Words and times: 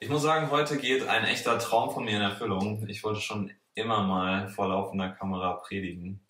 Ich 0.00 0.08
muss 0.08 0.22
sagen, 0.22 0.52
heute 0.52 0.78
geht 0.78 1.08
ein 1.08 1.24
echter 1.24 1.58
Traum 1.58 1.90
von 1.90 2.04
mir 2.04 2.16
in 2.16 2.22
Erfüllung. 2.22 2.86
Ich 2.86 3.02
wollte 3.02 3.20
schon 3.20 3.50
immer 3.74 4.04
mal 4.04 4.46
vor 4.46 4.68
laufender 4.68 5.08
Kamera 5.08 5.54
predigen. 5.54 6.20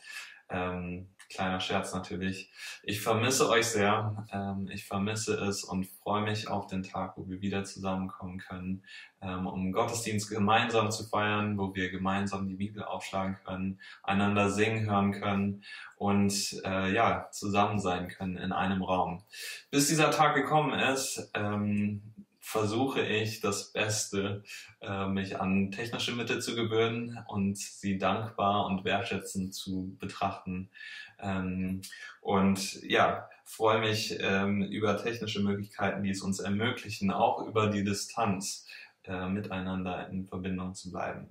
Ähm, 0.48 1.10
kleiner 1.28 1.60
Scherz 1.60 1.92
natürlich. 1.92 2.50
Ich 2.82 3.02
vermisse 3.02 3.46
euch 3.50 3.66
sehr. 3.66 4.24
Ähm, 4.32 4.70
ich 4.72 4.86
vermisse 4.86 5.34
es 5.34 5.64
und 5.64 5.86
freue 6.02 6.22
mich 6.22 6.48
auf 6.48 6.66
den 6.66 6.82
Tag, 6.82 7.18
wo 7.18 7.28
wir 7.28 7.42
wieder 7.42 7.62
zusammenkommen 7.64 8.38
können, 8.38 8.84
ähm, 9.20 9.46
um 9.46 9.70
Gottesdienst 9.70 10.30
gemeinsam 10.30 10.90
zu 10.90 11.04
feiern, 11.04 11.58
wo 11.58 11.74
wir 11.74 11.90
gemeinsam 11.90 12.48
die 12.48 12.56
Bibel 12.56 12.82
aufschlagen 12.82 13.36
können, 13.44 13.80
einander 14.02 14.48
singen 14.48 14.90
hören 14.90 15.12
können 15.12 15.62
und 15.98 16.58
äh, 16.64 16.90
ja 16.94 17.28
zusammen 17.32 17.78
sein 17.78 18.08
können 18.08 18.38
in 18.38 18.52
einem 18.52 18.82
Raum. 18.82 19.24
Bis 19.70 19.88
dieser 19.88 20.10
Tag 20.10 20.34
gekommen 20.34 20.72
ist, 20.72 21.30
ähm, 21.34 22.14
versuche 22.48 23.02
ich 23.02 23.40
das 23.40 23.72
Beste, 23.72 24.42
äh, 24.80 25.06
mich 25.06 25.38
an 25.38 25.70
technische 25.70 26.12
Mittel 26.12 26.40
zu 26.40 26.54
gewöhnen 26.54 27.22
und 27.28 27.58
sie 27.58 27.98
dankbar 27.98 28.64
und 28.64 28.86
wertschätzend 28.86 29.52
zu 29.54 29.94
betrachten. 29.98 30.70
Ähm, 31.18 31.82
und 32.22 32.82
ja, 32.82 33.28
freue 33.44 33.80
mich 33.80 34.16
ähm, 34.20 34.62
über 34.62 34.96
technische 34.96 35.42
Möglichkeiten, 35.42 36.02
die 36.02 36.08
es 36.08 36.22
uns 36.22 36.38
ermöglichen, 36.38 37.10
auch 37.10 37.46
über 37.46 37.66
die 37.66 37.84
Distanz 37.84 38.66
äh, 39.04 39.28
miteinander 39.28 40.08
in 40.08 40.24
Verbindung 40.24 40.74
zu 40.74 40.90
bleiben. 40.90 41.28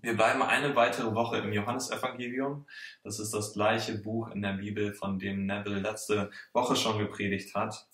Wir 0.00 0.14
bleiben 0.14 0.42
eine 0.42 0.76
weitere 0.76 1.12
Woche 1.12 1.38
im 1.38 1.52
Johannesevangelium. 1.52 2.66
Das 3.02 3.18
ist 3.18 3.34
das 3.34 3.52
gleiche 3.52 3.98
Buch 3.98 4.30
in 4.30 4.42
der 4.42 4.52
Bibel, 4.52 4.94
von 4.94 5.18
dem 5.18 5.44
Neville 5.44 5.80
letzte 5.80 6.30
Woche 6.52 6.76
schon 6.76 6.98
gepredigt 6.98 7.54
hat. 7.56 7.88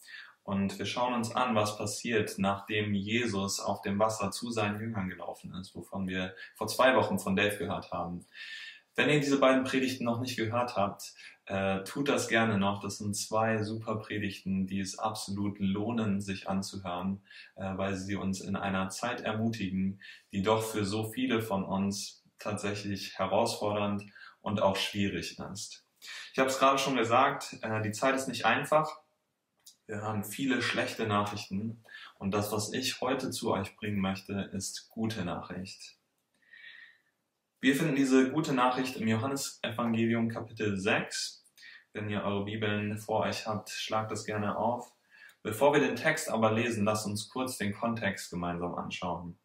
Und 0.47 0.79
wir 0.79 0.87
schauen 0.87 1.13
uns 1.13 1.35
an, 1.35 1.57
was 1.57 1.77
passiert, 1.77 2.37
nachdem 2.39 2.95
Jesus 2.95 3.59
auf 3.59 3.83
dem 3.83 3.99
Wasser 3.99 4.31
zu 4.31 4.53
seinen 4.53 4.79
Jüngern 4.79 5.09
gelaufen 5.09 5.53
ist, 5.61 5.75
wovon 5.75 6.07
wir 6.07 6.37
vor 6.55 6.69
zwei 6.69 6.95
Wochen 6.95 7.19
von 7.19 7.35
Dave 7.35 7.57
gehört 7.57 7.91
haben. 7.91 8.25
Wenn 8.95 9.11
ihr 9.11 9.19
diese 9.19 9.41
beiden 9.41 9.65
Predigten 9.65 10.05
noch 10.05 10.21
nicht 10.21 10.37
gehört 10.37 10.77
habt, 10.77 11.15
äh, 11.47 11.83
tut 11.83 12.09
das 12.09 12.29
gerne 12.29 12.59
noch. 12.59 12.81
Das 12.81 12.99
sind 12.99 13.17
zwei 13.17 13.65
super 13.65 13.97
Predigten, 13.97 14.69
die 14.69 14.79
es 14.79 15.01
absolut 15.01 15.59
lohnen, 15.59 16.21
sich 16.21 16.49
anzuhören, 16.49 17.23
äh, 17.57 17.77
weil 17.77 17.97
sie 17.97 18.15
uns 18.15 18.41
in 18.41 18.55
einer 18.55 18.89
Zeit 18.89 19.23
ermutigen, 19.23 20.01
die 20.31 20.43
doch 20.43 20.63
für 20.63 20.85
so 20.85 21.11
viele 21.11 21.43
von 21.43 21.65
uns 21.65 22.23
tatsächlich 22.39 23.19
herausfordernd 23.19 24.05
und 24.43 24.63
auch 24.63 24.77
schwierig 24.77 25.41
ist. 25.53 25.85
Ich 26.33 26.39
habe 26.39 26.51
es 26.51 26.61
gerade 26.61 26.79
schon 26.79 26.95
gesagt, 26.95 27.57
äh, 27.63 27.83
die 27.83 27.91
Zeit 27.91 28.15
ist 28.15 28.29
nicht 28.29 28.47
einfach. 28.47 29.01
Wir 29.89 30.03
haben 30.03 30.25
viele 30.25 30.63
schlechte 30.63 31.07
Nachrichten 31.07 31.85
und 32.19 32.33
das, 32.33 32.51
was 32.51 32.73
ich 32.73 33.01
heute 33.01 33.31
zu 33.31 33.53
euch 33.53 33.77
bringen 33.77 34.01
möchte, 34.01 34.51
ist 34.53 34.89
gute 34.89 35.25
Nachricht. 35.25 35.97
Wir 37.61 37.77
finden 37.77 37.95
diese 37.95 38.33
gute 38.33 38.53
Nachricht 38.53 38.97
im 38.97 39.07
Johannesevangelium 39.07 40.29
Kapitel 40.29 40.77
6. 40.77 41.45
Wenn 41.93 42.11
ihr 42.11 42.25
eure 42.25 42.45
Bibeln 42.45 42.99
vor 42.99 43.21
euch 43.21 43.47
habt, 43.47 43.71
schlagt 43.71 44.11
das 44.11 44.25
gerne 44.25 44.59
auf. 44.59 44.93
Bevor 45.45 45.73
wir 45.73 45.81
den 45.81 45.95
Text 45.95 46.29
aber 46.31 46.51
lesen, 46.51 46.85
lasst 46.85 47.07
uns 47.07 47.29
kurz 47.29 47.57
den 47.57 47.73
Kontext 47.73 48.31
gemeinsam 48.31 48.75
anschauen. 48.75 49.39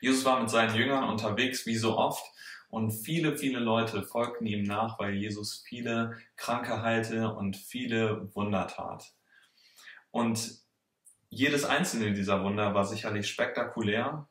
Jesus 0.00 0.24
war 0.24 0.38
mit 0.40 0.50
seinen 0.50 0.76
Jüngern 0.76 1.08
unterwegs 1.08 1.66
wie 1.66 1.76
so 1.76 1.98
oft 1.98 2.24
und 2.68 2.92
viele, 2.92 3.36
viele 3.36 3.58
Leute 3.58 4.04
folgten 4.04 4.46
ihm 4.46 4.62
nach, 4.62 5.00
weil 5.00 5.14
Jesus 5.14 5.64
viele 5.66 6.16
Kranke 6.36 6.82
heilte 6.82 7.34
und 7.34 7.56
viele 7.56 8.32
Wunder 8.36 8.68
tat. 8.68 9.15
Und 10.16 10.62
jedes 11.28 11.66
einzelne 11.66 12.14
dieser 12.14 12.42
Wunder 12.42 12.72
war 12.72 12.86
sicherlich 12.86 13.28
spektakulär. 13.28 14.26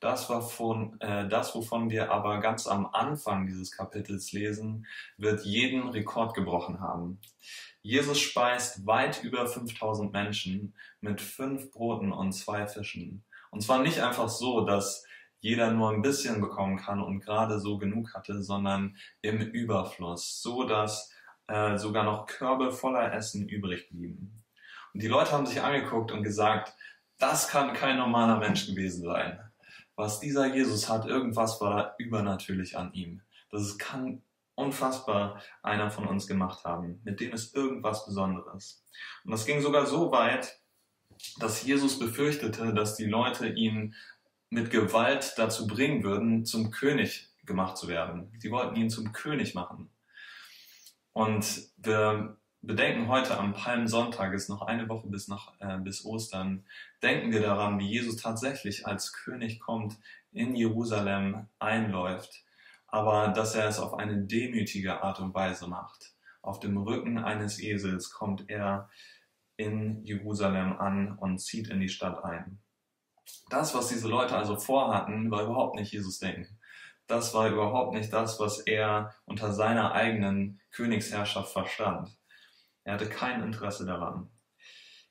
Das 0.00 0.28
war 0.28 0.42
von, 0.42 1.00
äh, 1.00 1.28
das, 1.28 1.54
wovon 1.54 1.90
wir 1.90 2.10
aber 2.10 2.40
ganz 2.40 2.66
am 2.66 2.86
Anfang 2.86 3.46
dieses 3.46 3.70
Kapitels 3.70 4.32
lesen, 4.32 4.84
wird 5.16 5.44
jeden 5.44 5.90
Rekord 5.90 6.34
gebrochen 6.34 6.80
haben. 6.80 7.20
Jesus 7.82 8.18
speist 8.18 8.84
weit 8.84 9.22
über 9.22 9.46
5000 9.46 10.12
Menschen 10.12 10.74
mit 11.00 11.20
fünf 11.20 11.70
Broten 11.70 12.10
und 12.10 12.32
zwei 12.32 12.66
Fischen. 12.66 13.22
Und 13.52 13.60
zwar 13.60 13.80
nicht 13.80 14.00
einfach 14.00 14.28
so, 14.28 14.64
dass 14.64 15.04
jeder 15.38 15.70
nur 15.70 15.92
ein 15.92 16.02
bisschen 16.02 16.40
bekommen 16.40 16.78
kann 16.78 17.00
und 17.00 17.20
gerade 17.20 17.60
so 17.60 17.78
genug 17.78 18.12
hatte, 18.12 18.42
sondern 18.42 18.96
im 19.22 19.38
Überfluss, 19.38 20.42
so 20.42 20.64
dass 20.64 21.12
äh, 21.46 21.78
sogar 21.78 22.02
noch 22.02 22.26
Körbe 22.26 22.72
voller 22.72 23.12
Essen 23.14 23.48
übrig 23.48 23.88
blieben. 23.88 24.37
Und 24.98 25.04
die 25.04 25.08
Leute 25.08 25.30
haben 25.30 25.46
sich 25.46 25.62
angeguckt 25.62 26.10
und 26.10 26.24
gesagt, 26.24 26.74
das 27.18 27.46
kann 27.46 27.72
kein 27.72 27.98
normaler 27.98 28.38
Mensch 28.38 28.66
gewesen 28.66 29.04
sein. 29.04 29.38
Was 29.94 30.18
dieser 30.18 30.52
Jesus 30.52 30.88
hat, 30.88 31.06
irgendwas 31.06 31.60
war 31.60 31.76
da 31.76 31.94
übernatürlich 31.98 32.76
an 32.76 32.92
ihm. 32.94 33.22
Das 33.52 33.78
kann 33.78 34.22
unfassbar 34.56 35.40
einer 35.62 35.92
von 35.92 36.08
uns 36.08 36.26
gemacht 36.26 36.64
haben. 36.64 37.00
Mit 37.04 37.20
dem 37.20 37.30
ist 37.32 37.54
irgendwas 37.54 38.06
Besonderes. 38.06 38.84
Und 39.22 39.30
das 39.30 39.46
ging 39.46 39.60
sogar 39.60 39.86
so 39.86 40.10
weit, 40.10 40.60
dass 41.38 41.62
Jesus 41.62 42.00
befürchtete, 42.00 42.74
dass 42.74 42.96
die 42.96 43.06
Leute 43.06 43.46
ihn 43.50 43.94
mit 44.50 44.72
Gewalt 44.72 45.34
dazu 45.36 45.68
bringen 45.68 46.02
würden, 46.02 46.44
zum 46.44 46.72
König 46.72 47.28
gemacht 47.46 47.76
zu 47.76 47.86
werden. 47.86 48.32
Sie 48.40 48.50
wollten 48.50 48.74
ihn 48.74 48.90
zum 48.90 49.12
König 49.12 49.54
machen. 49.54 49.92
Und 51.12 51.70
wir 51.76 52.37
bedenken 52.62 53.08
heute 53.08 53.38
am 53.38 53.54
Palmsonntag, 53.54 54.32
ist 54.32 54.48
noch 54.48 54.62
eine 54.62 54.88
Woche 54.88 55.08
bis, 55.08 55.28
nach, 55.28 55.52
äh, 55.60 55.78
bis 55.78 56.04
Ostern, 56.04 56.64
denken 57.02 57.30
wir 57.30 57.40
daran, 57.40 57.78
wie 57.78 57.88
Jesus 57.88 58.16
tatsächlich 58.16 58.86
als 58.86 59.12
König 59.12 59.60
kommt, 59.60 59.96
in 60.32 60.54
Jerusalem 60.54 61.48
einläuft, 61.58 62.44
aber 62.86 63.28
dass 63.28 63.54
er 63.54 63.68
es 63.68 63.78
auf 63.78 63.94
eine 63.94 64.18
demütige 64.18 65.02
Art 65.02 65.20
und 65.20 65.34
Weise 65.34 65.68
macht. 65.68 66.14
Auf 66.42 66.60
dem 66.60 66.76
Rücken 66.76 67.18
eines 67.18 67.60
Esels 67.60 68.10
kommt 68.10 68.48
er 68.48 68.88
in 69.56 70.04
Jerusalem 70.04 70.78
an 70.78 71.16
und 71.18 71.38
zieht 71.38 71.68
in 71.68 71.80
die 71.80 71.88
Stadt 71.88 72.24
ein. 72.24 72.58
Das, 73.50 73.74
was 73.74 73.88
diese 73.88 74.08
Leute 74.08 74.36
also 74.36 74.56
vorhatten, 74.56 75.30
war 75.30 75.42
überhaupt 75.42 75.76
nicht 75.76 75.92
Jesus 75.92 76.18
denken. 76.18 76.58
Das 77.06 77.34
war 77.34 77.48
überhaupt 77.48 77.94
nicht 77.94 78.12
das, 78.12 78.38
was 78.38 78.60
er 78.60 79.14
unter 79.24 79.52
seiner 79.52 79.92
eigenen 79.92 80.60
Königsherrschaft 80.70 81.52
verstand. 81.52 82.17
Er 82.84 82.94
hatte 82.94 83.08
kein 83.08 83.42
Interesse 83.42 83.84
daran. 83.84 84.30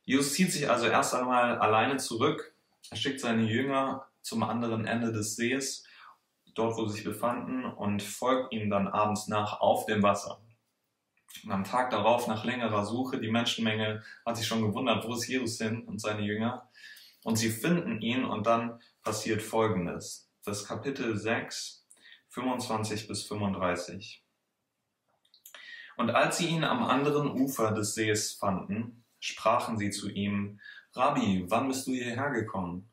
Jesus 0.04 0.34
zieht 0.34 0.52
sich 0.52 0.70
also 0.70 0.88
erst 0.88 1.14
einmal 1.14 1.58
alleine 1.60 1.98
zurück. 1.98 2.56
Er 2.90 2.98
schickt 2.98 3.20
seine 3.20 3.44
Jünger 3.44 4.08
zum 4.22 4.44
anderen 4.44 4.86
Ende 4.86 5.12
des 5.12 5.36
Sees, 5.36 5.84
dort 6.56 6.78
wo 6.78 6.86
sie 6.86 6.96
sich 6.96 7.04
befanden, 7.04 7.66
und 7.66 8.02
folgt 8.02 8.54
ihm 8.54 8.70
dann 8.70 8.88
abends 8.88 9.28
nach 9.28 9.60
auf 9.60 9.86
dem 9.86 10.02
Wasser. 10.02 10.42
Und 11.44 11.52
am 11.52 11.64
Tag 11.64 11.90
darauf, 11.92 12.28
nach 12.28 12.46
längerer 12.46 12.86
Suche, 12.86 13.20
die 13.20 13.30
Menschenmenge 13.30 14.04
hat 14.26 14.38
sich 14.38 14.48
schon 14.48 14.62
gewundert, 14.62 15.06
wo 15.06 15.14
ist 15.14 15.28
Jesus 15.28 15.58
hin 15.58 15.84
und 15.84 16.00
seine 16.00 16.22
Jünger. 16.22 16.70
Und 17.24 17.36
sie 17.36 17.50
finden 17.50 18.02
ihn 18.02 18.24
und 18.24 18.48
dann 18.48 18.82
passiert 19.04 19.42
Folgendes. 19.42 20.30
Das 20.44 20.66
Kapitel 20.66 21.18
6, 21.18 21.86
25 22.30 23.08
bis 23.08 23.24
35. 23.28 24.24
Und 25.98 26.12
als 26.12 26.38
sie 26.38 26.48
ihn 26.48 26.64
am 26.64 26.84
anderen 26.84 27.32
Ufer 27.32 27.72
des 27.72 27.96
Sees 27.96 28.34
fanden, 28.34 29.04
sprachen 29.20 29.78
sie 29.78 29.90
zu 29.90 30.10
ihm, 30.10 30.60
Rabbi, 30.94 31.46
wann 31.50 31.68
bist 31.68 31.88
du 31.88 31.92
hierher 31.92 32.30
gekommen? 32.30 32.92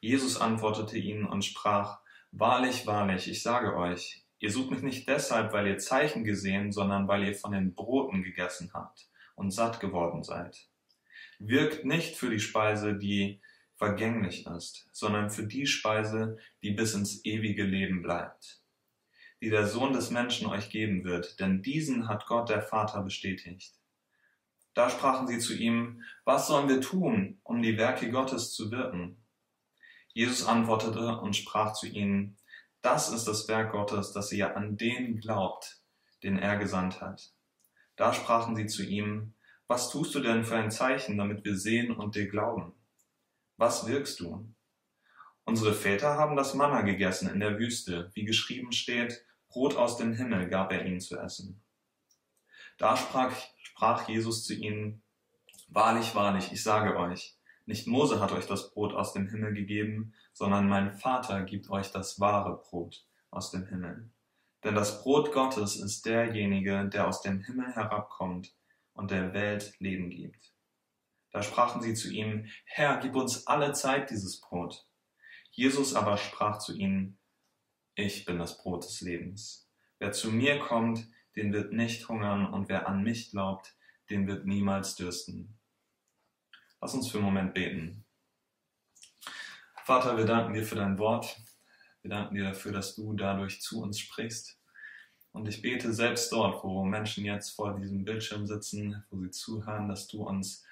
Jesus 0.00 0.40
antwortete 0.40 0.98
ihnen 0.98 1.26
und 1.26 1.44
sprach, 1.44 2.00
Wahrlich, 2.32 2.86
wahrlich, 2.86 3.28
ich 3.30 3.42
sage 3.42 3.76
euch, 3.76 4.24
ihr 4.38 4.50
sucht 4.50 4.70
mich 4.70 4.80
nicht 4.80 5.06
deshalb, 5.06 5.52
weil 5.52 5.66
ihr 5.66 5.76
Zeichen 5.76 6.24
gesehen, 6.24 6.72
sondern 6.72 7.06
weil 7.06 7.24
ihr 7.24 7.34
von 7.34 7.52
den 7.52 7.74
Broten 7.74 8.22
gegessen 8.22 8.70
habt 8.72 9.10
und 9.34 9.50
satt 9.50 9.80
geworden 9.80 10.22
seid. 10.22 10.70
Wirkt 11.38 11.84
nicht 11.84 12.16
für 12.16 12.30
die 12.30 12.40
Speise, 12.40 12.96
die 12.96 13.42
vergänglich 13.76 14.46
ist, 14.46 14.88
sondern 14.92 15.28
für 15.28 15.46
die 15.46 15.66
Speise, 15.66 16.38
die 16.62 16.70
bis 16.70 16.94
ins 16.94 17.22
ewige 17.26 17.64
Leben 17.64 18.00
bleibt 18.00 18.61
die 19.42 19.50
der 19.50 19.66
Sohn 19.66 19.92
des 19.92 20.12
Menschen 20.12 20.46
euch 20.46 20.70
geben 20.70 21.02
wird, 21.02 21.40
denn 21.40 21.62
diesen 21.62 22.08
hat 22.08 22.26
Gott 22.26 22.48
der 22.48 22.62
Vater 22.62 23.02
bestätigt. 23.02 23.74
Da 24.72 24.88
sprachen 24.88 25.26
sie 25.26 25.40
zu 25.40 25.52
ihm, 25.52 26.04
was 26.24 26.46
sollen 26.46 26.68
wir 26.68 26.80
tun, 26.80 27.40
um 27.42 27.60
die 27.60 27.76
Werke 27.76 28.08
Gottes 28.12 28.54
zu 28.54 28.70
wirken? 28.70 29.20
Jesus 30.14 30.46
antwortete 30.46 31.18
und 31.18 31.34
sprach 31.34 31.72
zu 31.72 31.88
ihnen, 31.88 32.38
das 32.82 33.12
ist 33.12 33.24
das 33.24 33.48
Werk 33.48 33.72
Gottes, 33.72 34.12
dass 34.12 34.30
ihr 34.30 34.56
an 34.56 34.76
den 34.76 35.18
glaubt, 35.18 35.82
den 36.22 36.38
er 36.38 36.56
gesandt 36.56 37.00
hat. 37.00 37.32
Da 37.96 38.14
sprachen 38.14 38.54
sie 38.54 38.66
zu 38.66 38.84
ihm, 38.84 39.34
was 39.66 39.90
tust 39.90 40.14
du 40.14 40.20
denn 40.20 40.44
für 40.44 40.56
ein 40.56 40.70
Zeichen, 40.70 41.18
damit 41.18 41.44
wir 41.44 41.56
sehen 41.56 41.90
und 41.90 42.14
dir 42.14 42.28
glauben? 42.28 42.74
Was 43.56 43.88
wirkst 43.88 44.20
du? 44.20 44.54
Unsere 45.44 45.74
Väter 45.74 46.16
haben 46.16 46.36
das 46.36 46.54
Manna 46.54 46.82
gegessen 46.82 47.28
in 47.28 47.40
der 47.40 47.58
Wüste, 47.58 48.12
wie 48.14 48.24
geschrieben 48.24 48.70
steht, 48.70 49.24
Brot 49.52 49.76
aus 49.76 49.98
dem 49.98 50.14
Himmel 50.14 50.48
gab 50.48 50.72
er 50.72 50.86
ihnen 50.86 51.00
zu 51.00 51.18
essen. 51.18 51.62
Da 52.78 52.96
sprach, 52.96 53.36
sprach 53.62 54.08
Jesus 54.08 54.46
zu 54.46 54.54
ihnen, 54.54 55.02
Wahrlich, 55.68 56.14
wahrlich, 56.14 56.52
ich 56.52 56.62
sage 56.62 56.96
euch, 56.96 57.36
Nicht 57.66 57.86
Mose 57.86 58.18
hat 58.18 58.32
euch 58.32 58.46
das 58.46 58.72
Brot 58.72 58.94
aus 58.94 59.12
dem 59.12 59.28
Himmel 59.28 59.52
gegeben, 59.52 60.14
sondern 60.32 60.68
mein 60.68 60.92
Vater 60.92 61.42
gibt 61.42 61.70
euch 61.70 61.92
das 61.92 62.18
wahre 62.18 62.56
Brot 62.56 63.06
aus 63.30 63.50
dem 63.50 63.66
Himmel. 63.66 64.10
Denn 64.64 64.74
das 64.74 65.02
Brot 65.02 65.32
Gottes 65.32 65.76
ist 65.76 66.06
derjenige, 66.06 66.88
der 66.88 67.06
aus 67.06 67.20
dem 67.20 67.40
Himmel 67.40 67.74
herabkommt 67.74 68.54
und 68.94 69.10
der 69.10 69.34
Welt 69.34 69.74
Leben 69.78 70.10
gibt. 70.10 70.54
Da 71.30 71.42
sprachen 71.42 71.82
sie 71.82 71.94
zu 71.94 72.10
ihm, 72.10 72.46
Herr, 72.64 72.98
gib 72.98 73.16
uns 73.16 73.46
alle 73.46 73.72
Zeit 73.72 74.10
dieses 74.10 74.40
Brot. 74.40 74.86
Jesus 75.50 75.94
aber 75.94 76.16
sprach 76.16 76.58
zu 76.58 76.74
ihnen, 76.74 77.18
ich 77.94 78.24
bin 78.24 78.38
das 78.38 78.58
Brot 78.58 78.84
des 78.84 79.00
Lebens. 79.00 79.68
Wer 79.98 80.12
zu 80.12 80.30
mir 80.30 80.58
kommt, 80.58 81.06
den 81.36 81.52
wird 81.52 81.72
nicht 81.72 82.08
hungern, 82.08 82.46
und 82.46 82.68
wer 82.68 82.88
an 82.88 83.02
mich 83.02 83.30
glaubt, 83.30 83.74
den 84.10 84.26
wird 84.26 84.46
niemals 84.46 84.96
dürsten. 84.96 85.58
Lass 86.80 86.94
uns 86.94 87.08
für 87.08 87.18
einen 87.18 87.26
Moment 87.26 87.54
beten. 87.54 88.04
Vater, 89.84 90.16
wir 90.16 90.26
danken 90.26 90.54
dir 90.54 90.64
für 90.64 90.74
dein 90.74 90.98
Wort. 90.98 91.36
Wir 92.02 92.10
danken 92.10 92.34
dir 92.34 92.44
dafür, 92.44 92.72
dass 92.72 92.94
du 92.94 93.14
dadurch 93.14 93.60
zu 93.60 93.80
uns 93.82 93.98
sprichst. 93.98 94.58
Und 95.32 95.48
ich 95.48 95.62
bete 95.62 95.92
selbst 95.92 96.30
dort, 96.30 96.62
wo 96.62 96.84
Menschen 96.84 97.24
jetzt 97.24 97.50
vor 97.50 97.74
diesem 97.78 98.04
Bildschirm 98.04 98.46
sitzen, 98.46 99.02
wo 99.10 99.18
sie 99.18 99.30
zuhören, 99.30 99.88
dass 99.88 100.08
du 100.08 100.26
uns 100.26 100.64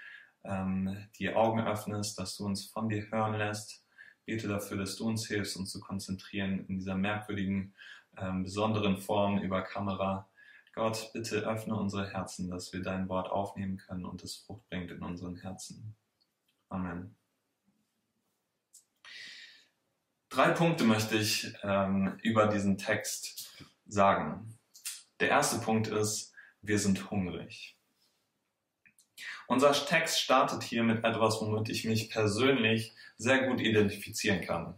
ähm, 0.44 1.08
die 1.18 1.32
Augen 1.34 1.60
öffnest, 1.60 2.18
dass 2.18 2.36
du 2.36 2.44
uns 2.44 2.66
von 2.66 2.88
dir 2.88 3.10
hören 3.10 3.34
lässt. 3.34 3.84
Bete 4.26 4.48
dafür, 4.48 4.76
dass 4.76 4.96
du 4.96 5.06
uns 5.06 5.26
hilfst, 5.26 5.56
uns 5.56 5.70
zu 5.70 5.80
konzentrieren 5.80 6.66
in 6.66 6.78
dieser 6.78 6.94
merkwürdigen, 6.94 7.74
ähm, 8.16 8.44
besonderen 8.44 8.98
Form 8.98 9.38
über 9.38 9.62
Kamera. 9.62 10.28
Gott, 10.74 11.10
bitte 11.12 11.38
öffne 11.38 11.74
unsere 11.74 12.08
Herzen, 12.08 12.50
dass 12.50 12.72
wir 12.72 12.82
dein 12.82 13.08
Wort 13.08 13.30
aufnehmen 13.30 13.76
können 13.76 14.04
und 14.04 14.22
es 14.22 14.36
Frucht 14.36 14.68
bringt 14.68 14.90
in 14.90 15.02
unseren 15.02 15.36
Herzen. 15.36 15.96
Amen. 16.68 17.16
Drei 20.28 20.52
Punkte 20.52 20.84
möchte 20.84 21.16
ich 21.16 21.52
ähm, 21.64 22.18
über 22.22 22.46
diesen 22.46 22.78
Text 22.78 23.64
sagen. 23.86 24.56
Der 25.18 25.28
erste 25.28 25.58
Punkt 25.58 25.88
ist, 25.88 26.32
wir 26.62 26.78
sind 26.78 27.10
hungrig. 27.10 27.76
Unser 29.50 29.72
Text 29.72 30.20
startet 30.20 30.62
hier 30.62 30.84
mit 30.84 31.04
etwas, 31.04 31.40
womit 31.40 31.70
ich 31.70 31.84
mich 31.84 32.08
persönlich 32.08 32.94
sehr 33.18 33.48
gut 33.48 33.60
identifizieren 33.60 34.42
kann. 34.42 34.76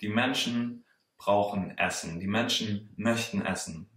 Die 0.00 0.08
Menschen 0.08 0.84
brauchen 1.16 1.76
Essen. 1.76 2.20
Die 2.20 2.28
Menschen 2.28 2.94
möchten 2.96 3.44
essen. 3.44 3.90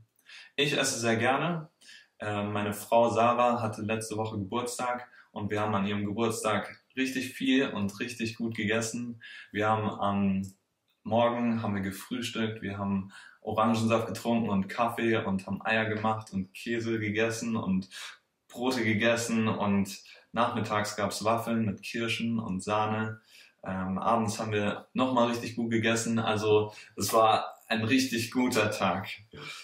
Ich 0.56 0.76
esse 0.76 1.00
sehr 1.00 1.18
gerne. 1.18 1.70
Ähm, 2.18 2.52
meine 2.52 2.74
Frau 2.74 3.10
Sarah 3.10 3.62
hatte 3.62 3.84
letzte 3.84 4.18
Woche 4.18 4.40
Geburtstag 4.40 5.08
und 5.34 5.52
wir 5.52 5.62
haben 5.62 5.76
an 5.76 5.86
ihrem 5.86 6.08
Geburtstag 6.08 6.84
richtig 6.96 7.34
viel 7.34 7.68
und 7.68 8.00
richtig 8.00 8.38
gut 8.38 8.56
gegessen. 8.56 9.22
Wir 9.52 9.70
haben 9.70 9.88
am 9.88 10.54
Morgen 11.04 11.62
haben 11.62 11.76
wir 11.76 11.84
gefrühstückt, 11.84 12.64
wir 12.64 12.80
haben 12.80 13.12
Orangensaft 13.42 14.08
getrunken 14.08 14.50
und 14.50 14.68
Kaffee 14.68 15.18
und 15.18 15.46
haben 15.46 15.64
Eier 15.64 15.86
gemacht 15.86 16.34
und 16.34 16.56
Käse 16.56 17.00
gegessen 17.00 17.56
und 17.56 17.90
Brote 18.52 18.84
gegessen 18.84 19.48
und 19.48 19.98
nachmittags 20.32 20.96
gab 20.96 21.12
es 21.12 21.24
Waffeln 21.24 21.66
mit 21.66 21.82
Kirschen 21.82 22.40
und 22.40 22.64
Sahne. 22.64 23.22
Ähm, 23.64 23.98
abends 23.98 24.40
haben 24.40 24.52
wir 24.52 24.88
nochmal 24.94 25.30
richtig 25.30 25.56
gut 25.56 25.72
gegessen. 25.72 26.20
Also 26.20 26.74
es 26.96 27.14
war 27.14 27.56
ein 27.68 27.84
richtig 27.84 28.32
guter 28.32 28.72
Tag. 28.72 29.08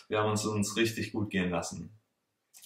Wir 0.08 0.20
haben 0.20 0.30
uns 0.30 0.46
uns 0.46 0.76
richtig 0.78 1.12
gut 1.12 1.30
gehen 1.30 1.50
lassen. 1.50 1.98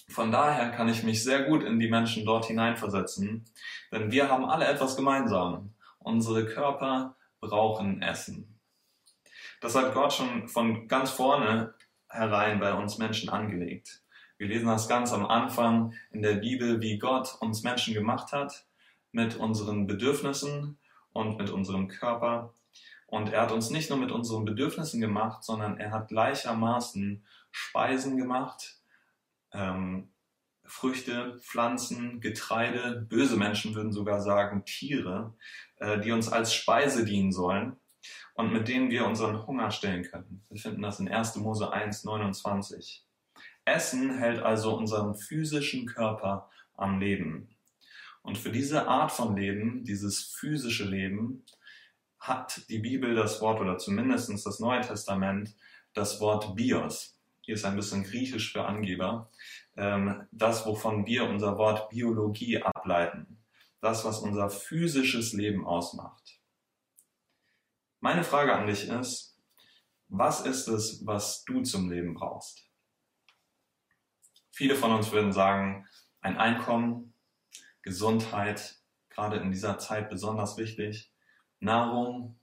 Von 0.08 0.30
daher 0.30 0.70
kann 0.70 0.88
ich 0.88 1.02
mich 1.02 1.24
sehr 1.24 1.44
gut 1.44 1.62
in 1.62 1.80
die 1.80 1.88
Menschen 1.88 2.26
dort 2.26 2.44
hineinversetzen, 2.46 3.46
denn 3.90 4.10
wir 4.10 4.28
haben 4.28 4.44
alle 4.44 4.66
etwas 4.66 4.96
gemeinsam. 4.96 5.74
Unsere 5.98 6.44
Körper 6.44 7.16
brauchen 7.40 8.02
Essen. 8.02 8.60
Das 9.60 9.74
hat 9.74 9.94
Gott 9.94 10.12
schon 10.12 10.48
von 10.48 10.86
ganz 10.88 11.10
vorne 11.10 11.74
herein 12.08 12.60
bei 12.60 12.74
uns 12.74 12.98
Menschen 12.98 13.30
angelegt. 13.30 14.01
Wir 14.42 14.48
lesen 14.48 14.66
das 14.66 14.88
ganz 14.88 15.12
am 15.12 15.24
Anfang 15.24 15.94
in 16.10 16.20
der 16.20 16.34
Bibel, 16.34 16.80
wie 16.80 16.98
Gott 16.98 17.36
uns 17.38 17.62
Menschen 17.62 17.94
gemacht 17.94 18.32
hat, 18.32 18.66
mit 19.12 19.36
unseren 19.36 19.86
Bedürfnissen 19.86 20.80
und 21.12 21.38
mit 21.38 21.50
unserem 21.50 21.86
Körper. 21.86 22.52
Und 23.06 23.32
er 23.32 23.42
hat 23.42 23.52
uns 23.52 23.70
nicht 23.70 23.88
nur 23.88 24.00
mit 24.00 24.10
unseren 24.10 24.44
Bedürfnissen 24.44 25.00
gemacht, 25.00 25.44
sondern 25.44 25.78
er 25.78 25.92
hat 25.92 26.08
gleichermaßen 26.08 27.24
Speisen 27.52 28.16
gemacht, 28.16 28.80
ähm, 29.52 30.10
Früchte, 30.64 31.38
Pflanzen, 31.38 32.20
Getreide, 32.20 33.06
böse 33.08 33.36
Menschen 33.36 33.76
würden 33.76 33.92
sogar 33.92 34.20
sagen 34.20 34.64
Tiere, 34.64 35.34
äh, 35.76 36.00
die 36.00 36.10
uns 36.10 36.28
als 36.28 36.52
Speise 36.52 37.04
dienen 37.04 37.30
sollen 37.30 37.76
und 38.34 38.52
mit 38.52 38.66
denen 38.66 38.90
wir 38.90 39.06
unseren 39.06 39.46
Hunger 39.46 39.70
stillen 39.70 40.02
können. 40.02 40.44
Wir 40.50 40.60
finden 40.60 40.82
das 40.82 40.98
in 40.98 41.08
1. 41.08 41.36
Mose 41.36 41.72
1, 41.72 42.02
29. 42.02 43.06
Essen 43.64 44.18
hält 44.18 44.40
also 44.40 44.76
unseren 44.76 45.14
physischen 45.14 45.86
Körper 45.86 46.50
am 46.76 47.00
Leben. 47.00 47.48
Und 48.22 48.38
für 48.38 48.50
diese 48.50 48.88
Art 48.88 49.12
von 49.12 49.36
Leben, 49.36 49.84
dieses 49.84 50.22
physische 50.22 50.84
Leben, 50.84 51.44
hat 52.18 52.68
die 52.68 52.78
Bibel 52.78 53.14
das 53.14 53.40
Wort 53.40 53.60
oder 53.60 53.78
zumindest 53.78 54.30
das 54.46 54.60
Neue 54.60 54.80
Testament 54.80 55.54
das 55.92 56.20
Wort 56.20 56.54
Bios 56.54 57.18
hier 57.42 57.56
ist 57.56 57.64
ein 57.64 57.76
bisschen 57.76 58.04
griechisch 58.04 58.52
für 58.52 58.64
Angeber, 58.64 59.28
ähm, 59.76 60.26
das, 60.30 60.64
wovon 60.64 61.06
wir 61.06 61.24
unser 61.24 61.58
Wort 61.58 61.90
Biologie 61.90 62.62
ableiten, 62.62 63.38
das, 63.80 64.04
was 64.04 64.20
unser 64.20 64.48
physisches 64.48 65.32
Leben 65.32 65.66
ausmacht. 65.66 66.40
Meine 68.00 68.22
Frage 68.22 68.54
an 68.54 68.68
dich 68.68 68.88
ist, 68.88 69.36
was 70.08 70.40
ist 70.46 70.68
es, 70.68 71.04
was 71.04 71.44
du 71.44 71.62
zum 71.62 71.90
Leben 71.90 72.14
brauchst? 72.14 72.68
Viele 74.62 74.76
von 74.76 74.92
uns 74.92 75.10
würden 75.10 75.32
sagen, 75.32 75.88
ein 76.20 76.36
Einkommen, 76.36 77.14
Gesundheit, 77.82 78.76
gerade 79.10 79.38
in 79.38 79.50
dieser 79.50 79.76
Zeit 79.78 80.08
besonders 80.08 80.56
wichtig, 80.56 81.12
Nahrung, 81.58 82.38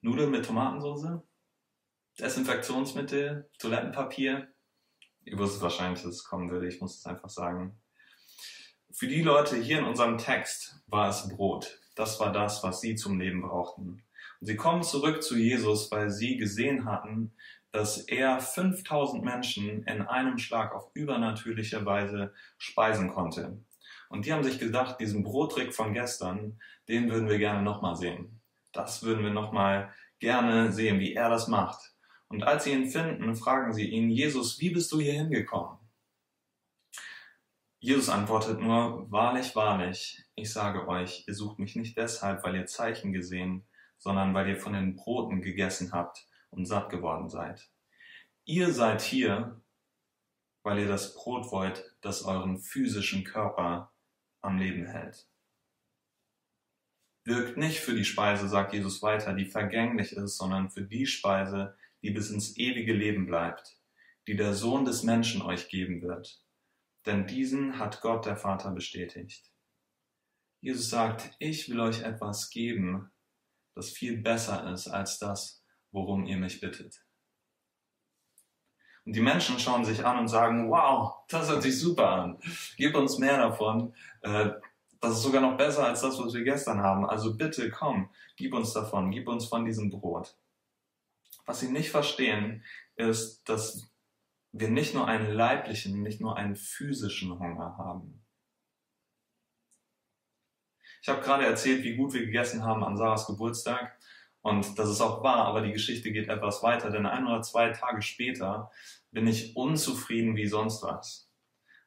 Nudeln 0.00 0.30
mit 0.30 0.46
Tomatensauce, 0.46 1.20
Desinfektionsmittel, 2.18 3.50
Toilettenpapier. 3.58 4.48
Ihr 5.26 5.38
wusstet 5.38 5.60
wahrscheinlich, 5.60 6.00
dass 6.02 6.14
es 6.14 6.24
kommen 6.24 6.50
würde, 6.50 6.66
ich 6.66 6.80
muss 6.80 6.96
es 6.96 7.04
einfach 7.04 7.28
sagen. 7.28 7.78
Für 8.90 9.06
die 9.06 9.20
Leute 9.20 9.54
hier 9.54 9.80
in 9.80 9.84
unserem 9.84 10.16
Text 10.16 10.80
war 10.86 11.10
es 11.10 11.28
Brot. 11.28 11.78
Das 11.94 12.18
war 12.20 12.32
das, 12.32 12.62
was 12.62 12.80
sie 12.80 12.94
zum 12.94 13.20
Leben 13.20 13.42
brauchten. 13.42 14.02
Und 14.40 14.46
sie 14.46 14.56
kommen 14.56 14.82
zurück 14.82 15.22
zu 15.22 15.36
Jesus, 15.36 15.90
weil 15.90 16.08
sie 16.08 16.38
gesehen 16.38 16.86
hatten, 16.86 17.34
dass 17.78 17.98
er 17.98 18.40
5000 18.40 19.22
Menschen 19.24 19.84
in 19.84 20.02
einem 20.02 20.36
Schlag 20.38 20.74
auf 20.74 20.90
übernatürliche 20.94 21.86
Weise 21.86 22.34
speisen 22.56 23.08
konnte. 23.08 23.62
Und 24.08 24.26
die 24.26 24.32
haben 24.32 24.42
sich 24.42 24.58
gedacht, 24.58 24.98
diesen 24.98 25.22
Brottrick 25.22 25.72
von 25.72 25.94
gestern, 25.94 26.58
den 26.88 27.08
würden 27.08 27.28
wir 27.28 27.38
gerne 27.38 27.62
nochmal 27.62 27.94
sehen. 27.94 28.40
Das 28.72 29.04
würden 29.04 29.22
wir 29.22 29.30
nochmal 29.30 29.94
gerne 30.18 30.72
sehen, 30.72 30.98
wie 30.98 31.14
er 31.14 31.30
das 31.30 31.46
macht. 31.46 31.94
Und 32.26 32.42
als 32.42 32.64
sie 32.64 32.72
ihn 32.72 32.90
finden, 32.90 33.36
fragen 33.36 33.72
sie 33.72 33.88
ihn, 33.88 34.10
Jesus, 34.10 34.58
wie 34.58 34.70
bist 34.70 34.90
du 34.90 34.98
hier 34.98 35.12
hingekommen? 35.12 35.78
Jesus 37.78 38.08
antwortet 38.08 38.60
nur, 38.60 39.08
wahrlich, 39.08 39.54
wahrlich, 39.54 40.24
ich 40.34 40.52
sage 40.52 40.88
euch, 40.88 41.22
ihr 41.28 41.34
sucht 41.34 41.60
mich 41.60 41.76
nicht 41.76 41.96
deshalb, 41.96 42.42
weil 42.42 42.56
ihr 42.56 42.66
Zeichen 42.66 43.12
gesehen, 43.12 43.68
sondern 43.98 44.34
weil 44.34 44.48
ihr 44.48 44.56
von 44.56 44.72
den 44.72 44.96
Broten 44.96 45.42
gegessen 45.42 45.92
habt 45.92 46.24
und 46.50 46.66
satt 46.66 46.90
geworden 46.90 47.28
seid. 47.28 47.70
Ihr 48.44 48.72
seid 48.72 49.02
hier, 49.02 49.60
weil 50.62 50.80
ihr 50.80 50.88
das 50.88 51.14
Brot 51.14 51.50
wollt, 51.52 51.96
das 52.00 52.22
euren 52.22 52.58
physischen 52.58 53.24
Körper 53.24 53.92
am 54.40 54.58
Leben 54.58 54.86
hält. 54.86 55.28
Wirkt 57.24 57.58
nicht 57.58 57.80
für 57.80 57.94
die 57.94 58.04
Speise, 58.04 58.48
sagt 58.48 58.72
Jesus 58.72 59.02
weiter, 59.02 59.34
die 59.34 59.44
vergänglich 59.44 60.12
ist, 60.12 60.38
sondern 60.38 60.70
für 60.70 60.82
die 60.82 61.06
Speise, 61.06 61.76
die 62.02 62.10
bis 62.10 62.30
ins 62.30 62.56
ewige 62.56 62.94
Leben 62.94 63.26
bleibt, 63.26 63.78
die 64.26 64.36
der 64.36 64.54
Sohn 64.54 64.84
des 64.84 65.02
Menschen 65.02 65.42
euch 65.42 65.68
geben 65.68 66.00
wird. 66.00 66.42
Denn 67.06 67.26
diesen 67.26 67.78
hat 67.78 68.00
Gott 68.00 68.26
der 68.26 68.36
Vater 68.36 68.70
bestätigt. 68.70 69.52
Jesus 70.60 70.90
sagt, 70.90 71.30
ich 71.38 71.68
will 71.68 71.80
euch 71.80 72.02
etwas 72.02 72.50
geben, 72.50 73.10
das 73.74 73.90
viel 73.90 74.18
besser 74.18 74.72
ist 74.72 74.88
als 74.88 75.18
das, 75.18 75.57
worum 75.92 76.26
ihr 76.26 76.36
mich 76.36 76.60
bittet. 76.60 77.02
Und 79.04 79.16
die 79.16 79.20
Menschen 79.20 79.58
schauen 79.58 79.84
sich 79.84 80.04
an 80.04 80.18
und 80.18 80.28
sagen, 80.28 80.70
wow, 80.70 81.14
das 81.28 81.48
hört 81.48 81.62
sich 81.62 81.78
super 81.78 82.10
an. 82.10 82.38
Gib 82.76 82.94
uns 82.94 83.18
mehr 83.18 83.38
davon. 83.38 83.94
Äh, 84.20 84.50
das 85.00 85.12
ist 85.12 85.22
sogar 85.22 85.40
noch 85.40 85.56
besser 85.56 85.86
als 85.86 86.02
das, 86.02 86.18
was 86.18 86.34
wir 86.34 86.44
gestern 86.44 86.80
haben. 86.80 87.08
Also 87.08 87.34
bitte 87.34 87.70
komm, 87.70 88.10
gib 88.36 88.52
uns 88.52 88.72
davon, 88.72 89.10
gib 89.10 89.28
uns 89.28 89.46
von 89.46 89.64
diesem 89.64 89.90
Brot. 89.90 90.36
Was 91.46 91.60
sie 91.60 91.70
nicht 91.70 91.90
verstehen, 91.90 92.62
ist, 92.96 93.48
dass 93.48 93.88
wir 94.52 94.68
nicht 94.68 94.94
nur 94.94 95.06
einen 95.06 95.32
leiblichen, 95.32 96.02
nicht 96.02 96.20
nur 96.20 96.36
einen 96.36 96.56
physischen 96.56 97.38
Hunger 97.38 97.76
haben. 97.78 98.22
Ich 101.00 101.08
habe 101.08 101.22
gerade 101.22 101.46
erzählt, 101.46 101.84
wie 101.84 101.96
gut 101.96 102.12
wir 102.12 102.26
gegessen 102.26 102.64
haben 102.64 102.82
an 102.82 102.96
Sarahs 102.96 103.26
Geburtstag. 103.26 103.97
Und 104.42 104.78
das 104.78 104.88
ist 104.88 105.00
auch 105.00 105.22
wahr, 105.22 105.46
aber 105.46 105.62
die 105.62 105.72
Geschichte 105.72 106.12
geht 106.12 106.28
etwas 106.28 106.62
weiter, 106.62 106.90
denn 106.90 107.06
ein 107.06 107.26
oder 107.26 107.42
zwei 107.42 107.70
Tage 107.70 108.02
später 108.02 108.70
bin 109.10 109.26
ich 109.26 109.56
unzufrieden 109.56 110.36
wie 110.36 110.46
sonst 110.46 110.82
was. 110.82 111.28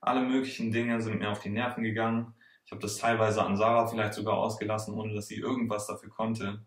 Alle 0.02 0.22
möglichen 0.22 0.72
Dinge 0.72 1.02
sind 1.02 1.20
mir 1.20 1.30
auf 1.30 1.40
die 1.40 1.50
Nerven 1.50 1.84
gegangen. 1.84 2.34
Ich 2.66 2.72
habe 2.72 2.82
das 2.82 2.98
teilweise 2.98 3.44
an 3.44 3.58
Sarah 3.58 3.88
vielleicht 3.88 4.14
sogar 4.14 4.38
ausgelassen, 4.38 4.96
ohne 4.96 5.14
dass 5.14 5.28
sie 5.28 5.36
irgendwas 5.36 5.88
dafür 5.88 6.10
konnte. 6.10 6.66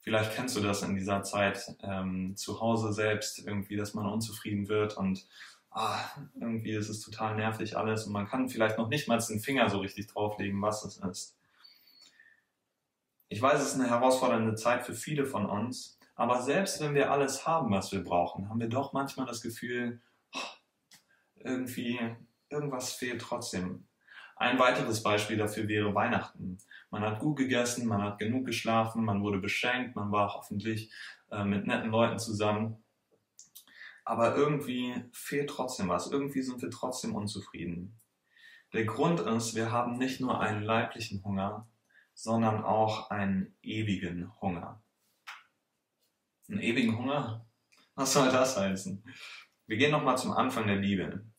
Vielleicht 0.00 0.34
kennst 0.34 0.56
du 0.56 0.60
das 0.60 0.82
in 0.82 0.94
dieser 0.94 1.22
Zeit 1.22 1.76
ähm, 1.82 2.36
zu 2.36 2.60
Hause 2.60 2.92
selbst, 2.92 3.46
irgendwie, 3.46 3.76
dass 3.76 3.94
man 3.94 4.06
unzufrieden 4.06 4.68
wird 4.68 4.96
und 4.96 5.26
ah, 5.70 5.98
irgendwie 6.40 6.72
ist 6.72 6.88
es 6.88 7.00
total 7.00 7.36
nervig 7.36 7.76
alles 7.76 8.06
und 8.06 8.12
man 8.12 8.26
kann 8.26 8.48
vielleicht 8.48 8.78
noch 8.78 8.88
nicht 8.88 9.08
mal 9.08 9.18
den 9.18 9.40
Finger 9.40 9.68
so 9.68 9.78
richtig 9.78 10.06
drauflegen, 10.06 10.60
was 10.62 10.84
es 10.84 10.98
ist. 10.98 11.37
Ich 13.30 13.42
weiß, 13.42 13.60
es 13.60 13.74
ist 13.74 13.74
eine 13.74 13.90
herausfordernde 13.90 14.54
Zeit 14.54 14.86
für 14.86 14.94
viele 14.94 15.26
von 15.26 15.44
uns, 15.44 15.98
aber 16.14 16.40
selbst 16.40 16.80
wenn 16.80 16.94
wir 16.94 17.12
alles 17.12 17.46
haben, 17.46 17.70
was 17.70 17.92
wir 17.92 18.02
brauchen, 18.02 18.48
haben 18.48 18.58
wir 18.58 18.70
doch 18.70 18.94
manchmal 18.94 19.26
das 19.26 19.42
Gefühl, 19.42 20.00
oh, 20.34 20.38
irgendwie, 21.36 22.00
irgendwas 22.48 22.92
fehlt 22.92 23.20
trotzdem. 23.20 23.86
Ein 24.36 24.58
weiteres 24.58 25.02
Beispiel 25.02 25.36
dafür 25.36 25.68
wäre 25.68 25.94
Weihnachten. 25.94 26.56
Man 26.90 27.02
hat 27.02 27.18
gut 27.18 27.36
gegessen, 27.36 27.86
man 27.86 28.02
hat 28.02 28.18
genug 28.18 28.46
geschlafen, 28.46 29.04
man 29.04 29.22
wurde 29.22 29.38
beschenkt, 29.38 29.94
man 29.94 30.10
war 30.10 30.32
hoffentlich 30.32 30.90
äh, 31.30 31.44
mit 31.44 31.66
netten 31.66 31.90
Leuten 31.90 32.18
zusammen. 32.18 32.82
Aber 34.06 34.36
irgendwie 34.36 34.94
fehlt 35.12 35.50
trotzdem 35.50 35.88
was. 35.88 36.10
Irgendwie 36.10 36.40
sind 36.40 36.62
wir 36.62 36.70
trotzdem 36.70 37.14
unzufrieden. 37.14 37.94
Der 38.72 38.86
Grund 38.86 39.20
ist, 39.20 39.54
wir 39.54 39.70
haben 39.70 39.98
nicht 39.98 40.18
nur 40.18 40.40
einen 40.40 40.62
leiblichen 40.62 41.22
Hunger, 41.24 41.66
sondern 42.18 42.64
auch 42.64 43.10
einen 43.10 43.56
ewigen 43.62 44.32
Hunger. 44.40 44.82
Einen 46.48 46.60
ewigen 46.60 46.98
Hunger? 46.98 47.46
Was 47.94 48.12
soll 48.12 48.28
das 48.32 48.56
heißen? 48.56 49.04
Wir 49.68 49.76
gehen 49.76 49.92
nochmal 49.92 50.18
zum 50.18 50.32
Anfang 50.32 50.66
der 50.66 50.78
Bibel. 50.78 51.30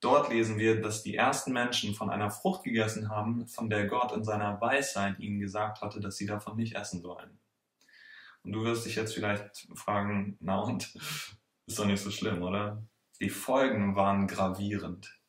Dort 0.00 0.30
lesen 0.30 0.58
wir, 0.58 0.80
dass 0.80 1.02
die 1.02 1.16
ersten 1.16 1.52
Menschen 1.52 1.94
von 1.94 2.08
einer 2.08 2.30
Frucht 2.30 2.64
gegessen 2.64 3.10
haben, 3.10 3.46
von 3.46 3.68
der 3.68 3.88
Gott 3.88 4.12
in 4.12 4.24
seiner 4.24 4.58
Weisheit 4.58 5.18
ihnen 5.18 5.38
gesagt 5.38 5.82
hatte, 5.82 6.00
dass 6.00 6.16
sie 6.16 6.24
davon 6.24 6.56
nicht 6.56 6.76
essen 6.76 7.02
sollen. 7.02 7.38
Und 8.42 8.52
du 8.52 8.64
wirst 8.64 8.86
dich 8.86 8.96
jetzt 8.96 9.12
vielleicht 9.12 9.68
fragen, 9.74 10.38
na 10.40 10.60
und? 10.60 10.94
Ist 11.66 11.78
doch 11.78 11.84
nicht 11.84 12.02
so 12.02 12.10
schlimm, 12.10 12.42
oder? 12.42 12.82
Die 13.20 13.28
Folgen 13.28 13.94
waren 13.96 14.26
gravierend. 14.26 15.20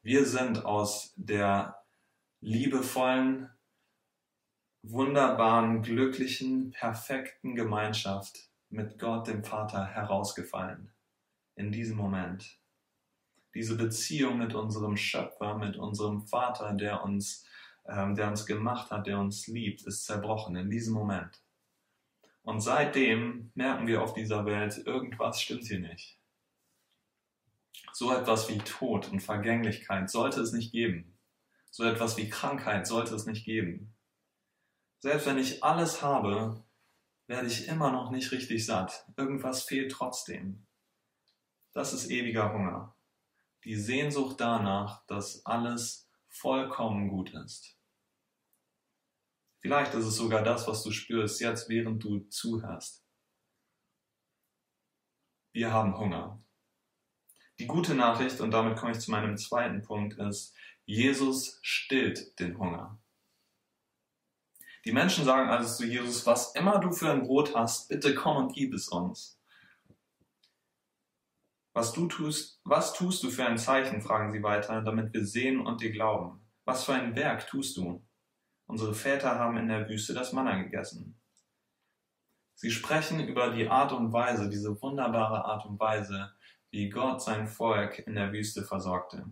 Wir 0.00 0.24
sind 0.24 0.64
aus 0.64 1.12
der 1.16 1.79
liebevollen, 2.40 3.50
wunderbaren, 4.82 5.82
glücklichen, 5.82 6.70
perfekten 6.70 7.54
Gemeinschaft 7.54 8.48
mit 8.70 8.98
Gott, 8.98 9.28
dem 9.28 9.44
Vater, 9.44 9.86
herausgefallen. 9.86 10.92
In 11.56 11.72
diesem 11.72 11.96
Moment. 11.96 12.58
Diese 13.54 13.76
Beziehung 13.76 14.38
mit 14.38 14.54
unserem 14.54 14.96
Schöpfer, 14.96 15.58
mit 15.58 15.76
unserem 15.76 16.22
Vater, 16.22 16.72
der 16.72 17.02
uns, 17.02 17.44
ähm, 17.86 18.14
der 18.14 18.28
uns 18.28 18.46
gemacht 18.46 18.90
hat, 18.90 19.06
der 19.06 19.18
uns 19.18 19.46
liebt, 19.48 19.82
ist 19.82 20.04
zerbrochen 20.06 20.56
in 20.56 20.70
diesem 20.70 20.94
Moment. 20.94 21.42
Und 22.42 22.60
seitdem 22.60 23.50
merken 23.54 23.86
wir 23.86 24.02
auf 24.02 24.14
dieser 24.14 24.46
Welt, 24.46 24.78
irgendwas 24.86 25.42
stimmt 25.42 25.64
hier 25.64 25.80
nicht. 25.80 26.18
So 27.92 28.14
etwas 28.14 28.48
wie 28.48 28.58
Tod 28.58 29.10
und 29.10 29.20
Vergänglichkeit 29.20 30.08
sollte 30.08 30.40
es 30.40 30.52
nicht 30.52 30.72
geben. 30.72 31.19
So 31.70 31.84
etwas 31.84 32.16
wie 32.16 32.28
Krankheit 32.28 32.86
sollte 32.86 33.14
es 33.14 33.26
nicht 33.26 33.44
geben. 33.44 33.96
Selbst 34.98 35.26
wenn 35.26 35.38
ich 35.38 35.62
alles 35.64 36.02
habe, 36.02 36.64
werde 37.26 37.46
ich 37.46 37.68
immer 37.68 37.92
noch 37.92 38.10
nicht 38.10 38.32
richtig 38.32 38.66
satt. 38.66 39.06
Irgendwas 39.16 39.62
fehlt 39.62 39.92
trotzdem. 39.92 40.66
Das 41.72 41.92
ist 41.92 42.10
ewiger 42.10 42.52
Hunger. 42.52 42.96
Die 43.64 43.76
Sehnsucht 43.76 44.40
danach, 44.40 45.06
dass 45.06 45.46
alles 45.46 46.10
vollkommen 46.26 47.08
gut 47.08 47.32
ist. 47.34 47.76
Vielleicht 49.60 49.94
ist 49.94 50.06
es 50.06 50.16
sogar 50.16 50.42
das, 50.42 50.66
was 50.66 50.82
du 50.82 50.90
spürst 50.90 51.40
jetzt, 51.40 51.68
während 51.68 52.02
du 52.02 52.20
zuhörst. 52.28 53.04
Wir 55.52 55.72
haben 55.72 55.98
Hunger. 55.98 56.42
Die 57.58 57.66
gute 57.66 57.94
Nachricht, 57.94 58.40
und 58.40 58.52
damit 58.52 58.78
komme 58.78 58.92
ich 58.92 59.00
zu 59.00 59.10
meinem 59.10 59.36
zweiten 59.36 59.82
Punkt, 59.82 60.18
ist, 60.18 60.56
Jesus 60.90 61.60
stillt 61.62 62.36
den 62.40 62.58
Hunger. 62.58 62.98
Die 64.84 64.90
Menschen 64.90 65.24
sagen 65.24 65.48
also 65.48 65.72
zu 65.72 65.86
Jesus, 65.86 66.26
was 66.26 66.52
immer 66.56 66.80
du 66.80 66.90
für 66.90 67.12
ein 67.12 67.22
Brot 67.22 67.54
hast, 67.54 67.88
bitte 67.88 68.12
komm 68.12 68.38
und 68.38 68.54
gib 68.54 68.74
es 68.74 68.88
uns. 68.88 69.40
Was 71.74 71.92
du 71.92 72.08
tust, 72.08 72.60
was 72.64 72.92
tust 72.92 73.22
du 73.22 73.30
für 73.30 73.46
ein 73.46 73.56
Zeichen, 73.56 74.02
fragen 74.02 74.32
sie 74.32 74.42
weiter, 74.42 74.82
damit 74.82 75.14
wir 75.14 75.24
sehen 75.24 75.60
und 75.60 75.80
dir 75.80 75.92
glauben. 75.92 76.44
Was 76.64 76.82
für 76.82 76.94
ein 76.94 77.14
Werk 77.14 77.46
tust 77.46 77.76
du? 77.76 78.04
Unsere 78.66 78.92
Väter 78.92 79.38
haben 79.38 79.58
in 79.58 79.68
der 79.68 79.88
Wüste 79.88 80.12
das 80.12 80.32
Manna 80.32 80.60
gegessen. 80.60 81.20
Sie 82.56 82.72
sprechen 82.72 83.28
über 83.28 83.52
die 83.52 83.68
Art 83.68 83.92
und 83.92 84.12
Weise, 84.12 84.50
diese 84.50 84.82
wunderbare 84.82 85.44
Art 85.44 85.66
und 85.66 85.78
Weise, 85.78 86.32
wie 86.72 86.90
Gott 86.90 87.22
sein 87.22 87.46
Volk 87.46 88.00
in 88.08 88.16
der 88.16 88.32
Wüste 88.32 88.64
versorgte. 88.64 89.30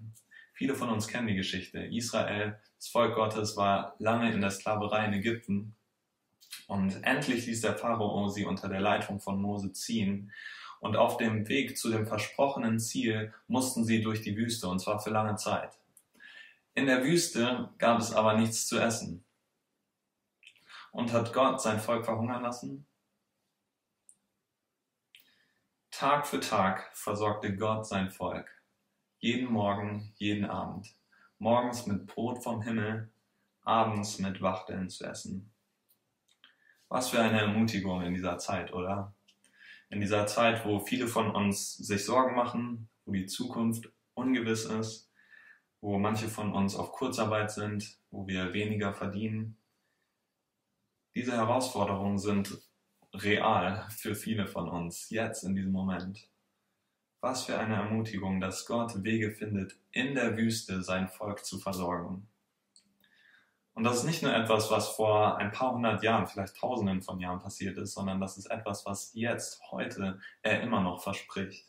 Viele 0.58 0.74
von 0.74 0.90
uns 0.90 1.06
kennen 1.06 1.28
die 1.28 1.36
Geschichte. 1.36 1.78
Israel, 1.78 2.58
das 2.78 2.88
Volk 2.88 3.14
Gottes, 3.14 3.56
war 3.56 3.94
lange 4.00 4.32
in 4.32 4.40
der 4.40 4.50
Sklaverei 4.50 5.04
in 5.04 5.12
Ägypten. 5.12 5.76
Und 6.66 7.04
endlich 7.04 7.46
ließ 7.46 7.60
der 7.60 7.76
Pharao 7.76 8.28
sie 8.28 8.44
unter 8.44 8.68
der 8.68 8.80
Leitung 8.80 9.20
von 9.20 9.40
Mose 9.40 9.72
ziehen. 9.72 10.32
Und 10.80 10.96
auf 10.96 11.16
dem 11.16 11.48
Weg 11.48 11.78
zu 11.78 11.90
dem 11.90 12.08
versprochenen 12.08 12.80
Ziel 12.80 13.32
mussten 13.46 13.84
sie 13.84 14.02
durch 14.02 14.22
die 14.22 14.36
Wüste, 14.36 14.66
und 14.66 14.80
zwar 14.80 14.98
für 14.98 15.10
lange 15.10 15.36
Zeit. 15.36 15.78
In 16.74 16.86
der 16.86 17.04
Wüste 17.04 17.70
gab 17.78 18.00
es 18.00 18.12
aber 18.12 18.34
nichts 18.34 18.66
zu 18.66 18.80
essen. 18.80 19.24
Und 20.90 21.12
hat 21.12 21.32
Gott 21.32 21.62
sein 21.62 21.78
Volk 21.78 22.04
verhungern 22.04 22.42
lassen? 22.42 22.84
Tag 25.92 26.26
für 26.26 26.40
Tag 26.40 26.90
versorgte 26.96 27.54
Gott 27.54 27.86
sein 27.86 28.10
Volk. 28.10 28.57
Jeden 29.20 29.52
Morgen, 29.52 30.12
jeden 30.18 30.44
Abend. 30.44 30.94
Morgens 31.40 31.88
mit 31.88 32.06
Brot 32.06 32.44
vom 32.44 32.62
Himmel, 32.62 33.10
abends 33.62 34.20
mit 34.20 34.40
Wachteln 34.40 34.88
zu 34.90 35.06
essen. 35.06 35.50
Was 36.88 37.08
für 37.08 37.20
eine 37.20 37.40
Ermutigung 37.40 38.02
in 38.02 38.14
dieser 38.14 38.38
Zeit, 38.38 38.72
oder? 38.72 39.12
In 39.90 40.00
dieser 40.00 40.28
Zeit, 40.28 40.64
wo 40.64 40.78
viele 40.78 41.08
von 41.08 41.34
uns 41.34 41.76
sich 41.78 42.04
Sorgen 42.04 42.36
machen, 42.36 42.88
wo 43.06 43.12
die 43.12 43.26
Zukunft 43.26 43.90
ungewiss 44.14 44.66
ist, 44.66 45.10
wo 45.80 45.98
manche 45.98 46.28
von 46.28 46.52
uns 46.52 46.76
auf 46.76 46.92
Kurzarbeit 46.92 47.50
sind, 47.50 47.98
wo 48.12 48.28
wir 48.28 48.52
weniger 48.52 48.94
verdienen. 48.94 49.56
Diese 51.16 51.32
Herausforderungen 51.32 52.18
sind 52.18 52.56
real 53.12 53.88
für 53.90 54.14
viele 54.14 54.46
von 54.46 54.68
uns, 54.68 55.10
jetzt 55.10 55.42
in 55.42 55.56
diesem 55.56 55.72
Moment. 55.72 56.28
Was 57.20 57.44
für 57.44 57.58
eine 57.58 57.76
Ermutigung, 57.76 58.40
dass 58.40 58.66
Gott 58.66 59.02
Wege 59.02 59.32
findet, 59.32 59.76
in 59.90 60.14
der 60.14 60.36
Wüste 60.36 60.82
sein 60.82 61.08
Volk 61.08 61.44
zu 61.44 61.58
versorgen. 61.58 62.28
Und 63.74 63.84
das 63.84 63.98
ist 63.98 64.04
nicht 64.04 64.22
nur 64.22 64.34
etwas, 64.34 64.70
was 64.70 64.88
vor 64.88 65.36
ein 65.36 65.52
paar 65.52 65.72
hundert 65.72 66.02
Jahren, 66.02 66.26
vielleicht 66.26 66.56
tausenden 66.56 67.00
von 67.00 67.20
Jahren 67.20 67.38
passiert 67.38 67.78
ist, 67.78 67.94
sondern 67.94 68.20
das 68.20 68.36
ist 68.36 68.46
etwas, 68.46 68.84
was 68.86 69.12
jetzt, 69.14 69.60
heute, 69.70 70.20
er 70.42 70.62
immer 70.62 70.80
noch 70.80 71.02
verspricht. 71.02 71.64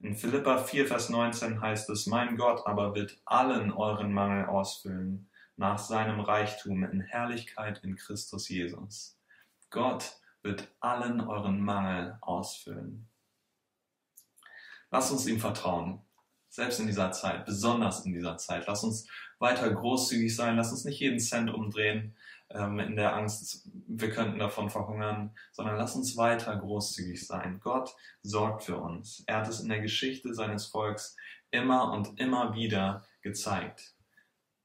In 0.00 0.14
Philippa 0.14 0.58
4, 0.58 0.86
Vers 0.86 1.08
19 1.08 1.60
heißt 1.60 1.90
es, 1.90 2.06
mein 2.06 2.36
Gott 2.36 2.64
aber 2.66 2.94
wird 2.94 3.20
allen 3.24 3.72
euren 3.72 4.12
Mangel 4.12 4.46
ausfüllen, 4.46 5.28
nach 5.56 5.78
seinem 5.78 6.20
Reichtum 6.20 6.84
in 6.84 7.00
Herrlichkeit 7.00 7.82
in 7.82 7.96
Christus 7.96 8.48
Jesus. 8.48 9.18
Gott 9.70 10.20
wird 10.42 10.68
allen 10.78 11.20
euren 11.20 11.60
Mangel 11.60 12.16
ausfüllen. 12.20 13.08
Lass 14.90 15.10
uns 15.10 15.26
ihm 15.26 15.38
vertrauen. 15.38 16.00
Selbst 16.48 16.80
in 16.80 16.86
dieser 16.86 17.12
Zeit, 17.12 17.44
besonders 17.44 18.06
in 18.06 18.14
dieser 18.14 18.38
Zeit. 18.38 18.64
Lass 18.66 18.82
uns 18.82 19.06
weiter 19.38 19.70
großzügig 19.70 20.34
sein. 20.34 20.56
Lass 20.56 20.70
uns 20.70 20.84
nicht 20.84 21.00
jeden 21.00 21.20
Cent 21.20 21.50
umdrehen 21.50 22.16
ähm, 22.50 22.78
in 22.78 22.96
der 22.96 23.14
Angst, 23.14 23.68
wir 23.86 24.10
könnten 24.10 24.38
davon 24.38 24.70
verhungern, 24.70 25.34
sondern 25.52 25.76
lass 25.76 25.94
uns 25.94 26.16
weiter 26.16 26.56
großzügig 26.56 27.26
sein. 27.26 27.60
Gott 27.60 27.94
sorgt 28.22 28.64
für 28.64 28.78
uns. 28.78 29.22
Er 29.26 29.38
hat 29.38 29.48
es 29.48 29.60
in 29.60 29.68
der 29.68 29.80
Geschichte 29.80 30.34
seines 30.34 30.66
Volks 30.66 31.16
immer 31.50 31.92
und 31.92 32.18
immer 32.18 32.54
wieder 32.54 33.04
gezeigt. 33.22 33.94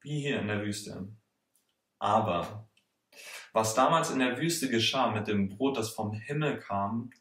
Wie 0.01 0.21
hier 0.21 0.39
in 0.39 0.47
der 0.47 0.61
Wüste. 0.61 1.09
Aber 1.99 2.67
was 3.51 3.75
damals 3.75 4.09
in 4.09 4.19
der 4.19 4.37
Wüste 4.37 4.69
geschah 4.69 5.11
mit 5.11 5.27
dem 5.27 5.49
Brot, 5.49 5.77
das 5.77 5.89
vom 5.89 6.13
Himmel 6.13 6.59
kam, 6.59 7.11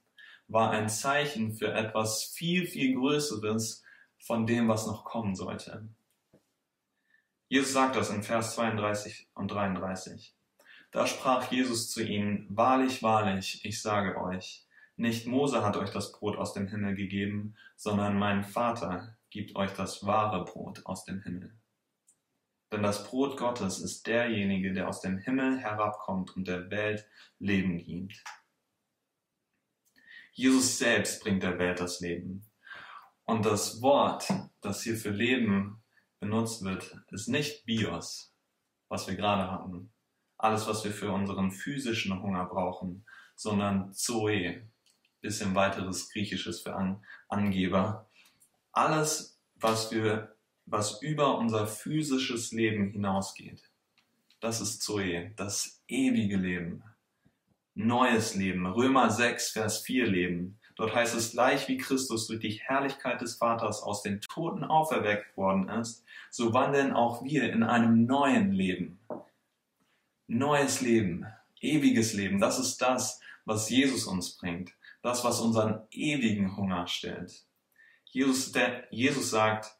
war 0.52 0.70
ein 0.70 0.88
Zeichen 0.88 1.54
für 1.54 1.72
etwas 1.72 2.24
viel, 2.24 2.66
viel 2.66 2.94
Größeres 2.94 3.82
von 4.18 4.46
dem, 4.46 4.68
was 4.68 4.86
noch 4.86 5.04
kommen 5.04 5.34
sollte. 5.34 5.88
Jesus 7.48 7.72
sagt 7.72 7.96
das 7.96 8.10
in 8.10 8.22
Vers 8.22 8.54
32 8.54 9.28
und 9.34 9.50
33. 9.50 10.34
Da 10.90 11.06
sprach 11.06 11.50
Jesus 11.50 11.90
zu 11.90 12.02
ihnen, 12.02 12.46
Wahrlich, 12.50 13.02
wahrlich, 13.02 13.64
ich 13.64 13.80
sage 13.80 14.20
euch, 14.20 14.66
nicht 14.96 15.26
Mose 15.26 15.64
hat 15.64 15.76
euch 15.76 15.90
das 15.90 16.12
Brot 16.12 16.36
aus 16.36 16.52
dem 16.52 16.68
Himmel 16.68 16.94
gegeben, 16.94 17.56
sondern 17.76 18.18
mein 18.18 18.44
Vater 18.44 19.16
gibt 19.30 19.56
euch 19.56 19.72
das 19.72 20.06
wahre 20.06 20.44
Brot 20.44 20.84
aus 20.84 21.04
dem 21.04 21.22
Himmel. 21.22 21.54
Denn 22.70 22.82
das 22.82 23.04
Brot 23.04 23.36
Gottes 23.36 23.80
ist 23.80 24.06
derjenige, 24.06 24.72
der 24.72 24.88
aus 24.88 25.00
dem 25.00 25.18
Himmel 25.18 25.58
herabkommt 25.58 26.36
und 26.36 26.46
der 26.46 26.70
Welt 26.70 27.06
Leben 27.38 27.78
gibt. 27.78 28.22
Jesus 30.32 30.78
selbst 30.78 31.22
bringt 31.22 31.42
der 31.42 31.58
Welt 31.58 31.80
das 31.80 32.00
Leben. 32.00 32.50
Und 33.24 33.44
das 33.44 33.82
Wort, 33.82 34.32
das 34.60 34.82
hier 34.82 34.96
für 34.96 35.10
Leben 35.10 35.82
benutzt 36.20 36.64
wird, 36.64 36.96
ist 37.10 37.28
nicht 37.28 37.64
Bios, 37.66 38.34
was 38.88 39.06
wir 39.06 39.14
gerade 39.14 39.50
hatten, 39.50 39.92
alles, 40.38 40.66
was 40.66 40.84
wir 40.84 40.90
für 40.90 41.12
unseren 41.12 41.52
physischen 41.52 42.20
Hunger 42.22 42.46
brauchen, 42.46 43.06
sondern 43.36 43.92
Zoe, 43.92 44.68
bisschen 45.20 45.54
weiteres 45.54 46.10
Griechisches 46.10 46.62
für 46.62 46.74
An 46.74 47.04
Angeber. 47.28 48.08
Alles, 48.72 49.38
was 49.54 49.92
wir, 49.92 50.34
was 50.66 51.00
über 51.02 51.38
unser 51.38 51.66
physisches 51.66 52.52
Leben 52.52 52.90
hinausgeht, 52.90 53.70
das 54.40 54.60
ist 54.60 54.82
Zoe, 54.82 55.32
das 55.36 55.82
ewige 55.86 56.36
Leben. 56.36 56.82
Neues 57.74 58.34
Leben. 58.34 58.66
Römer 58.66 59.08
6, 59.08 59.52
Vers 59.52 59.80
4 59.80 60.06
Leben. 60.06 60.58
Dort 60.76 60.94
heißt 60.94 61.14
es, 61.14 61.32
gleich 61.32 61.68
wie 61.68 61.78
Christus 61.78 62.26
durch 62.26 62.40
die 62.40 62.60
Herrlichkeit 62.62 63.22
des 63.22 63.36
Vaters 63.36 63.82
aus 63.82 64.02
den 64.02 64.20
Toten 64.20 64.62
auferweckt 64.62 65.34
worden 65.38 65.70
ist, 65.70 66.04
so 66.30 66.52
wandeln 66.52 66.92
auch 66.92 67.24
wir 67.24 67.50
in 67.50 67.62
einem 67.62 68.04
neuen 68.04 68.52
Leben. 68.52 69.00
Neues 70.26 70.82
Leben, 70.82 71.26
ewiges 71.60 72.12
Leben, 72.12 72.40
das 72.40 72.58
ist 72.58 72.76
das, 72.82 73.20
was 73.46 73.70
Jesus 73.70 74.04
uns 74.04 74.36
bringt, 74.36 74.72
das, 75.00 75.24
was 75.24 75.40
unseren 75.40 75.80
ewigen 75.90 76.58
Hunger 76.58 76.86
stellt. 76.86 77.46
Jesus, 78.04 78.52
der, 78.52 78.84
Jesus 78.90 79.30
sagt, 79.30 79.74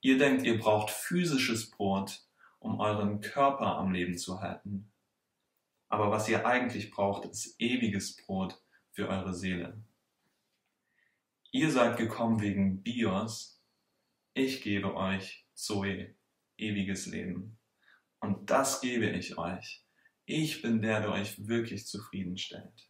ihr 0.00 0.16
denkt, 0.16 0.44
ihr 0.44 0.60
braucht 0.60 0.90
physisches 0.90 1.72
Brot, 1.72 2.20
um 2.60 2.78
euren 2.78 3.20
Körper 3.20 3.78
am 3.78 3.90
Leben 3.90 4.16
zu 4.16 4.40
halten. 4.40 4.91
Aber 5.92 6.10
was 6.10 6.26
ihr 6.26 6.46
eigentlich 6.46 6.90
braucht, 6.90 7.26
ist 7.26 7.54
ewiges 7.60 8.16
Brot 8.16 8.58
für 8.92 9.10
eure 9.10 9.34
Seele. 9.34 9.84
Ihr 11.50 11.70
seid 11.70 11.98
gekommen 11.98 12.40
wegen 12.40 12.82
Bios, 12.82 13.62
ich 14.32 14.62
gebe 14.62 14.94
euch 14.94 15.46
Zoe, 15.52 16.14
ewiges 16.56 17.04
Leben. 17.04 17.58
Und 18.20 18.48
das 18.48 18.80
gebe 18.80 19.10
ich 19.10 19.36
euch. 19.36 19.84
Ich 20.24 20.62
bin 20.62 20.80
der, 20.80 21.02
der 21.02 21.12
euch 21.12 21.46
wirklich 21.46 21.86
zufriedenstellt. 21.86 22.88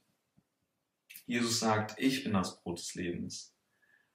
Jesus 1.27 1.59
sagt, 1.59 1.99
ich 1.99 2.23
bin 2.23 2.35
das 2.35 2.63
Brot 2.63 2.79
des 2.79 2.95
Lebens. 2.95 3.53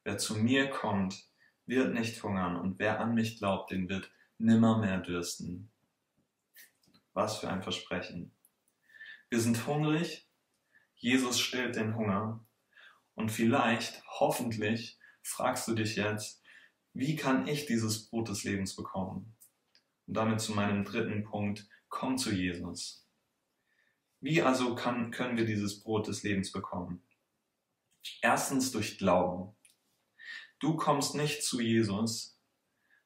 Wer 0.05 0.17
zu 0.17 0.37
mir 0.37 0.69
kommt, 0.69 1.27
wird 1.65 1.93
nicht 1.93 2.23
hungern 2.23 2.55
und 2.55 2.79
wer 2.79 3.01
an 3.01 3.15
mich 3.15 3.37
glaubt, 3.37 3.69
den 3.69 3.89
wird 3.89 4.09
nimmer 4.37 4.77
mehr 4.77 5.01
dürsten. 5.01 5.73
Was 7.11 7.39
für 7.39 7.49
ein 7.49 7.61
Versprechen. 7.61 8.31
Wir 9.29 9.41
sind 9.41 9.67
hungrig, 9.67 10.29
Jesus 10.95 11.39
stillt 11.39 11.75
den 11.75 11.95
Hunger 11.95 12.45
und 13.13 13.29
vielleicht, 13.29 14.01
hoffentlich, 14.07 14.97
fragst 15.21 15.67
du 15.67 15.75
dich 15.75 15.97
jetzt, 15.97 16.41
wie 16.93 17.15
kann 17.17 17.45
ich 17.45 17.65
dieses 17.65 18.09
Brot 18.09 18.29
des 18.29 18.45
Lebens 18.45 18.75
bekommen? 18.75 19.35
Und 20.07 20.13
damit 20.13 20.39
zu 20.39 20.53
meinem 20.53 20.85
dritten 20.85 21.25
Punkt, 21.25 21.67
komm 21.89 22.17
zu 22.17 22.31
Jesus. 22.31 23.05
Wie 24.21 24.41
also 24.41 24.75
kann, 24.75 25.11
können 25.11 25.37
wir 25.37 25.45
dieses 25.45 25.83
Brot 25.83 26.07
des 26.07 26.23
Lebens 26.23 26.51
bekommen? 26.53 27.05
Erstens 28.21 28.71
durch 28.71 28.97
Glauben. 28.97 29.55
Du 30.59 30.77
kommst 30.77 31.15
nicht 31.15 31.43
zu 31.43 31.59
Jesus 31.59 32.39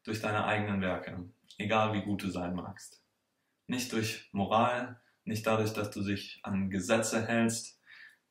durch 0.03 0.21
deine 0.21 0.45
eigenen 0.45 0.81
Werke, 0.81 1.29
egal 1.57 1.93
wie 1.93 2.03
gut 2.03 2.21
du 2.21 2.29
sein 2.29 2.53
magst. 2.53 3.03
Nicht 3.65 3.91
durch 3.91 4.29
Moral, 4.31 5.00
nicht 5.23 5.45
dadurch, 5.45 5.73
dass 5.73 5.91
du 5.91 6.03
dich 6.03 6.39
an 6.43 6.69
Gesetze 6.69 7.25
hältst, 7.25 7.79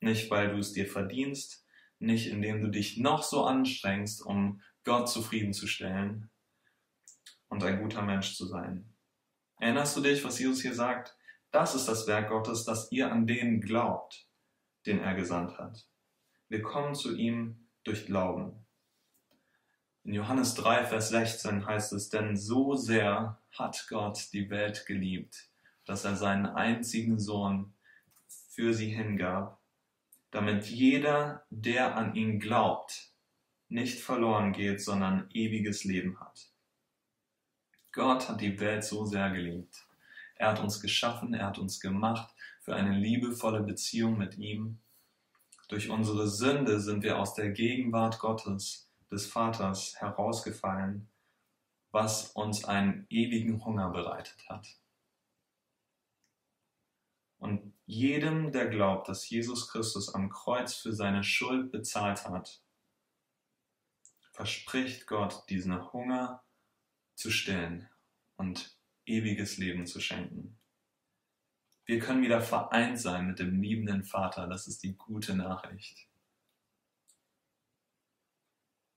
nicht 0.01 0.31
weil 0.31 0.51
du 0.51 0.59
es 0.59 0.73
dir 0.73 0.87
verdienst, 0.87 1.65
nicht 1.99 2.27
indem 2.29 2.61
du 2.63 2.69
dich 2.69 2.97
noch 2.97 3.23
so 3.23 3.45
anstrengst, 3.45 4.25
um 4.25 4.63
Gott 4.85 5.09
zufriedenzustellen 5.09 6.31
und 7.49 7.63
ein 7.63 7.83
guter 7.83 8.03
Mensch 8.03 8.35
zu 8.35 8.47
sein. 8.47 8.95
Erinnerst 9.59 9.97
du 9.97 10.01
dich, 10.01 10.25
was 10.25 10.39
Jesus 10.39 10.63
hier 10.63 10.75
sagt? 10.75 11.17
Das 11.51 11.75
ist 11.75 11.87
das 11.87 12.07
Werk 12.07 12.31
Gottes, 12.31 12.65
dass 12.65 12.91
ihr 12.93 13.13
an 13.13 13.27
den 13.27 13.61
glaubt, 13.61 14.27
den 14.87 15.01
er 15.01 15.15
gesandt 15.15 15.59
hat. 15.59 15.87
Wir 16.49 16.63
kommen 16.63 16.95
zu 16.95 17.15
ihm 17.15 17.69
durch 17.85 18.07
Glauben. 18.07 18.67
In 20.05 20.15
Johannes 20.15 20.55
3, 20.55 20.87
Vers 20.87 21.11
16 21.11 21.67
heißt 21.67 21.93
es, 21.93 22.09
denn 22.09 22.37
so 22.37 22.75
sehr 22.75 23.39
hat 23.53 23.87
Gott 23.89 24.33
die 24.33 24.49
Welt 24.49 24.87
geliebt, 24.87 25.50
dass 25.91 26.05
er 26.05 26.15
seinen 26.15 26.47
einzigen 26.47 27.19
Sohn 27.19 27.75
für 28.49 28.73
sie 28.73 28.91
hingab, 28.91 29.59
damit 30.31 30.67
jeder, 30.67 31.45
der 31.51 31.97
an 31.97 32.15
ihn 32.15 32.39
glaubt, 32.39 33.11
nicht 33.69 33.99
verloren 33.99 34.53
geht, 34.53 34.81
sondern 34.81 35.29
ewiges 35.33 35.83
Leben 35.83 36.21
hat. 36.21 36.53
Gott 37.91 38.29
hat 38.29 38.41
die 38.41 38.61
Welt 38.61 38.85
so 38.85 39.05
sehr 39.05 39.31
geliebt. 39.31 39.85
Er 40.37 40.51
hat 40.51 40.61
uns 40.61 40.81
geschaffen, 40.81 41.35
er 41.35 41.47
hat 41.47 41.59
uns 41.59 41.81
gemacht 41.81 42.33
für 42.61 42.77
eine 42.77 42.97
liebevolle 42.97 43.65
Beziehung 43.65 44.17
mit 44.17 44.39
ihm. 44.39 44.79
Durch 45.67 45.91
unsere 45.91 46.29
Sünde 46.29 46.79
sind 46.79 47.03
wir 47.03 47.19
aus 47.19 47.35
der 47.35 47.51
Gegenwart 47.51 48.21
Gottes, 48.21 48.89
des 49.11 49.27
Vaters, 49.27 49.97
herausgefallen, 49.97 51.09
was 51.91 52.31
uns 52.31 52.65
einen 52.65 53.09
ewigen 53.11 53.65
Hunger 53.65 53.91
bereitet 53.91 54.49
hat. 54.49 54.69
Und 57.41 57.75
jedem, 57.87 58.53
der 58.53 58.69
glaubt, 58.69 59.09
dass 59.09 59.29
Jesus 59.29 59.69
Christus 59.71 60.15
am 60.15 60.29
Kreuz 60.29 60.75
für 60.75 60.93
seine 60.93 61.25
Schuld 61.25 61.73
bezahlt 61.73 62.27
hat, 62.27 62.63
verspricht 64.33 65.07
Gott, 65.07 65.49
diesen 65.49 65.93
Hunger 65.93 66.45
zu 67.15 67.31
stillen 67.31 67.89
und 68.37 68.79
ewiges 69.07 69.57
Leben 69.57 69.87
zu 69.87 70.01
schenken. 70.01 70.59
Wir 71.87 71.99
können 71.99 72.23
wieder 72.23 72.43
vereint 72.43 73.01
sein 73.01 73.27
mit 73.27 73.39
dem 73.39 73.61
liebenden 73.61 74.05
Vater. 74.05 74.47
Das 74.47 74.69
ist 74.69 74.83
die 74.83 74.97
gute 74.97 75.35
Nachricht. 75.35 76.09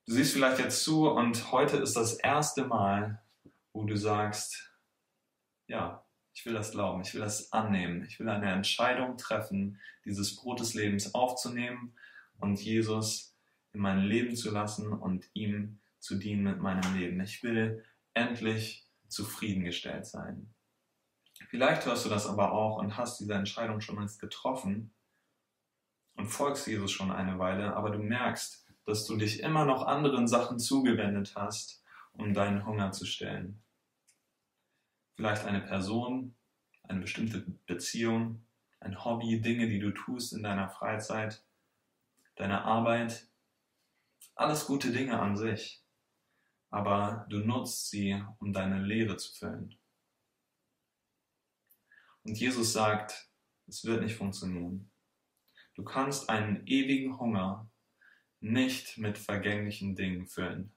Du 0.06 0.14
siehst 0.14 0.34
vielleicht 0.34 0.60
jetzt 0.60 0.84
zu 0.84 1.10
und 1.10 1.54
heute 1.54 1.78
ist 1.78 1.96
das 1.96 2.16
erste 2.16 2.66
Mal, 2.66 3.24
wo 3.72 3.86
du 3.86 3.96
sagst, 3.96 4.78
ja, 5.68 6.03
ich 6.34 6.46
will 6.46 6.54
das 6.54 6.72
glauben, 6.72 7.02
ich 7.02 7.14
will 7.14 7.22
das 7.22 7.52
annehmen, 7.54 8.04
ich 8.06 8.20
will 8.20 8.28
eine 8.28 8.52
Entscheidung 8.52 9.18
treffen, 9.18 9.80
dieses 10.06 10.36
Brot 10.36 10.60
des 10.60 10.74
Lebens 10.74 11.14
aufzunehmen 11.14 11.96
und 12.40 12.60
Jesus 12.60 13.36
in 13.74 13.82
mein 13.82 14.00
Leben 14.00 14.36
zu 14.36 14.52
lassen 14.52 14.92
und 14.92 15.30
ihm 15.34 15.80
zu 16.00 16.16
dienen 16.16 16.44
mit 16.44 16.60
meinem 16.60 16.96
Leben. 16.98 17.22
Ich 17.22 17.44
will 17.44 17.84
endlich 18.14 18.88
zufriedengestellt 19.08 20.06
sein. 20.06 20.54
Vielleicht 21.50 21.86
hörst 21.86 22.06
du 22.06 22.10
das 22.10 22.28
aber 22.28 22.52
auch 22.52 22.78
und 22.78 22.98
hast 22.98 23.20
diese 23.20 23.34
Entscheidung 23.34 23.80
schon 23.82 23.96
mal 23.96 24.08
getroffen 24.20 24.94
und 26.16 26.28
folgst 26.28 26.68
Jesus 26.68 26.92
schon 26.92 27.12
eine 27.12 27.40
Weile, 27.40 27.76
aber 27.76 27.92
du 27.92 28.00
merkst, 28.00 28.66
dass 28.86 29.06
du 29.06 29.18
dich 29.18 29.42
immer 29.42 29.66
noch 29.66 29.86
anderen 29.86 30.28
Sachen 30.28 30.60
zugewendet 30.60 31.34
hast, 31.36 31.84
um 32.12 32.34
deinen 32.34 32.66
Hunger 32.66 32.92
zu 32.92 33.06
stellen. 33.06 33.62
Vielleicht 35.16 35.46
eine 35.46 35.62
Person, 35.62 36.36
eine 36.84 37.02
bestimmte 37.02 37.42
Beziehung, 37.66 38.46
ein 38.80 39.04
Hobby, 39.04 39.42
Dinge, 39.42 39.68
die 39.68 39.80
du 39.80 39.92
tust 39.92 40.34
in 40.34 40.44
deiner 40.44 40.70
Freizeit, 40.70 41.46
deine 42.36 42.64
Arbeit, 42.64 43.28
alles 44.36 44.66
gute 44.66 44.92
Dinge 44.92 45.20
an 45.20 45.38
sich 45.38 45.84
aber 46.74 47.28
du 47.30 47.38
nutzt 47.38 47.92
sie, 47.92 48.20
um 48.40 48.52
deine 48.52 48.82
Lehre 48.82 49.16
zu 49.16 49.32
füllen. 49.32 49.78
Und 52.24 52.36
Jesus 52.36 52.74
sagt, 52.74 53.30
es 53.68 53.86
wird 53.86 54.02
nicht 54.02 54.16
funktionieren. 54.16 54.90
Du 55.76 55.84
kannst 55.84 56.32
einen 56.32 56.66
ewigen 56.66 57.20
Hunger 57.20 57.70
nicht 58.40 58.98
mit 58.98 59.20
vergänglichen 59.20 59.96
Dingen 59.96 60.26
füllen, 60.26 60.74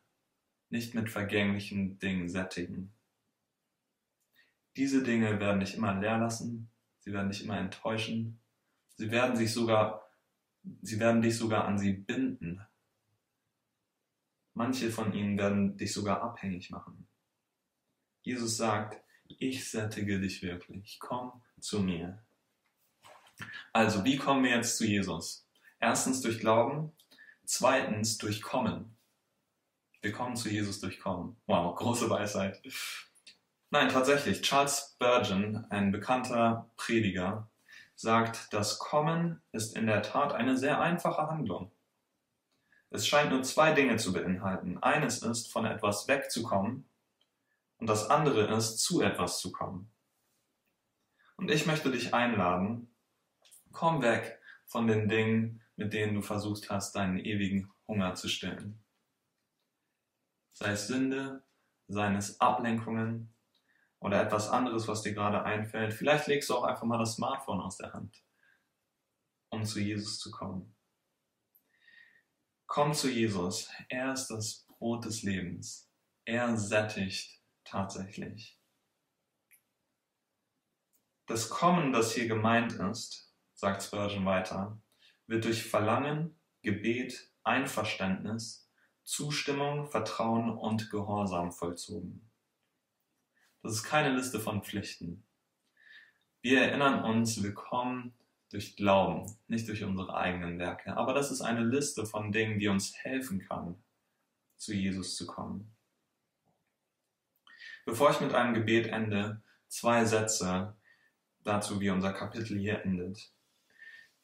nicht 0.69 0.95
mit 0.95 1.09
vergänglichen 1.09 1.99
Dingen 1.99 2.29
sättigen. 2.29 2.95
Diese 4.77 5.03
Dinge 5.03 5.41
werden 5.41 5.61
dich 5.61 5.75
immer 5.75 5.99
leer 5.99 6.19
lassen, 6.19 6.71
sie 7.01 7.13
werden 7.13 7.31
dich 7.31 7.45
immer 7.45 7.59
enttäuschen, 7.59 8.41
sie 8.95 9.11
werden 9.11 9.37
sich 9.37 9.53
sogar, 9.53 10.09
sie 10.83 11.01
werden 11.01 11.23
dich 11.23 11.37
sogar 11.37 11.65
an 11.65 11.79
sie 11.79 11.93
binden, 11.93 12.61
Manche 14.57 14.91
von 14.91 15.13
ihnen 15.13 15.37
werden 15.37 15.77
dich 15.77 15.93
sogar 15.93 16.23
abhängig 16.23 16.71
machen. 16.71 17.07
Jesus 18.23 18.57
sagt, 18.57 18.99
ich 19.27 19.69
sättige 19.69 20.19
dich 20.19 20.41
wirklich. 20.41 20.97
Komm 20.99 21.43
zu 21.61 21.81
mir. 21.81 22.25
Also, 23.75 24.03
wie 24.03 24.17
kommen 24.17 24.45
wir 24.45 24.53
jetzt 24.53 24.79
zu 24.79 24.87
Jesus? 24.87 25.47
Erstens 25.79 26.23
durch 26.23 26.39
Glauben, 26.39 26.91
zweitens 27.45 28.17
durch 28.17 28.41
Kommen. 28.41 28.97
Wir 30.01 30.13
kommen 30.13 30.37
zu 30.37 30.49
Jesus 30.49 30.81
durch 30.81 31.01
Kommen. 31.01 31.37
Wow, 31.45 31.77
große 31.77 32.09
Weisheit. 32.09 32.63
Nein, 33.79 33.91
tatsächlich. 33.91 34.41
Charles 34.41 34.95
Spurgeon, 34.95 35.67
ein 35.69 35.93
bekannter 35.93 36.71
Prediger, 36.79 37.51
sagt, 37.95 38.51
das 38.51 38.79
Kommen 38.79 39.43
ist 39.53 39.77
in 39.77 39.87
der 39.87 40.01
Tat 40.01 40.33
eine 40.33 40.57
sehr 40.57 40.81
einfache 40.81 41.27
Handlung. 41.27 41.71
Es 42.89 43.07
scheint 43.07 43.33
nur 43.33 43.43
zwei 43.43 43.75
Dinge 43.75 43.99
zu 43.99 44.15
beinhalten. 44.15 44.79
Eines 44.83 45.23
ist, 45.23 45.53
von 45.53 45.67
etwas 45.67 46.09
wegzukommen 46.09 46.89
und 47.77 47.87
das 47.87 48.09
andere 48.09 48.47
ist, 48.57 48.79
zu 48.79 49.03
etwas 49.03 49.41
zu 49.41 49.53
kommen. 49.53 49.93
Und 51.37 51.51
ich 51.51 51.67
möchte 51.67 51.91
dich 51.91 52.15
einladen, 52.15 52.91
komm 53.73 54.01
weg 54.01 54.41
von 54.65 54.87
den 54.87 55.07
Dingen, 55.07 55.61
mit 55.77 55.93
denen 55.93 56.15
du 56.15 56.23
versucht 56.23 56.71
hast, 56.71 56.97
deinen 56.97 57.19
ewigen 57.19 57.71
Hunger 57.87 58.15
zu 58.15 58.31
stillen. 58.31 58.83
Sei 60.55 60.71
es 60.71 60.87
Sünde, 60.87 61.43
seien 61.89 62.17
es 62.17 62.41
Ablenkungen 62.41 63.36
oder 64.07 64.23
etwas 64.23 64.49
anderes, 64.51 64.87
was 64.87 65.03
dir 65.03 65.15
gerade 65.15 65.43
einfällt. 65.43 65.93
Vielleicht 65.93 66.29
legst 66.29 66.49
du 66.49 66.55
auch 66.55 66.63
einfach 66.63 66.85
mal 66.85 66.97
das 66.97 67.17
Smartphone 67.17 67.61
aus 67.61 67.77
der 67.77 67.93
Hand, 67.93 68.23
um 69.51 69.65
zu 69.65 69.81
Jesus 69.81 70.21
zu 70.21 70.31
kommen. 70.31 70.77
Komm 72.67 72.95
zu 72.95 73.11
Jesus. 73.11 73.69
Er 73.89 74.13
ist 74.13 74.29
das 74.29 74.65
Brot 74.69 75.07
des 75.07 75.25
Lebens. 75.25 75.91
Er 76.25 76.57
sättigt 76.57 77.43
tatsächlich. 77.65 78.61
Das 81.27 81.51
Kommen, 81.51 81.93
das 81.93 82.13
hier 82.13 82.29
gemeint 82.29 82.75
ist, 82.75 83.35
sagt 83.55 83.83
Spurgeon 83.83 84.25
weiter, 84.25 84.81
wird 85.27 85.47
durch 85.47 85.65
Verlangen, 85.65 86.39
Gebet, 86.63 87.33
Einverständnis, 87.43 88.71
Zustimmung, 89.03 89.89
Vertrauen 89.89 90.57
und 90.57 90.93
Gehorsam 90.93 91.51
vollzogen. 91.51 92.26
Das 93.67 93.75
ist 93.75 93.83
keine 93.83 94.15
Liste 94.15 94.39
von 94.39 94.63
Pflichten. 94.63 95.25
Wir 96.41 96.61
erinnern 96.61 97.03
uns, 97.03 97.43
wir 97.43 97.53
kommen 97.53 98.15
durch 98.53 98.77
Glauben, 98.77 99.37
nicht 99.49 99.67
durch 99.67 99.83
unsere 99.83 100.17
eigenen 100.17 100.61
Werke. 100.61 100.97
Aber 100.97 101.15
das 101.15 101.33
ist 101.33 101.41
eine 101.41 101.65
Liste 101.65 102.07
von 102.07 102.31
Dingen, 102.31 102.61
die 102.61 102.69
uns 102.69 102.95
helfen 102.95 103.41
kann, 103.41 103.75
zu 104.57 104.73
Jesus 104.73 105.17
zu 105.17 105.27
kommen. 105.27 105.75
Bevor 107.85 108.13
ich 108.13 108.21
mit 108.21 108.35
einem 108.35 108.55
Gebet 108.55 108.87
ende, 108.87 109.43
zwei 109.67 110.05
Sätze 110.05 110.77
dazu, 111.43 111.81
wie 111.81 111.91
unser 111.91 112.13
Kapitel 112.13 112.57
hier 112.57 112.85
endet. 112.85 113.33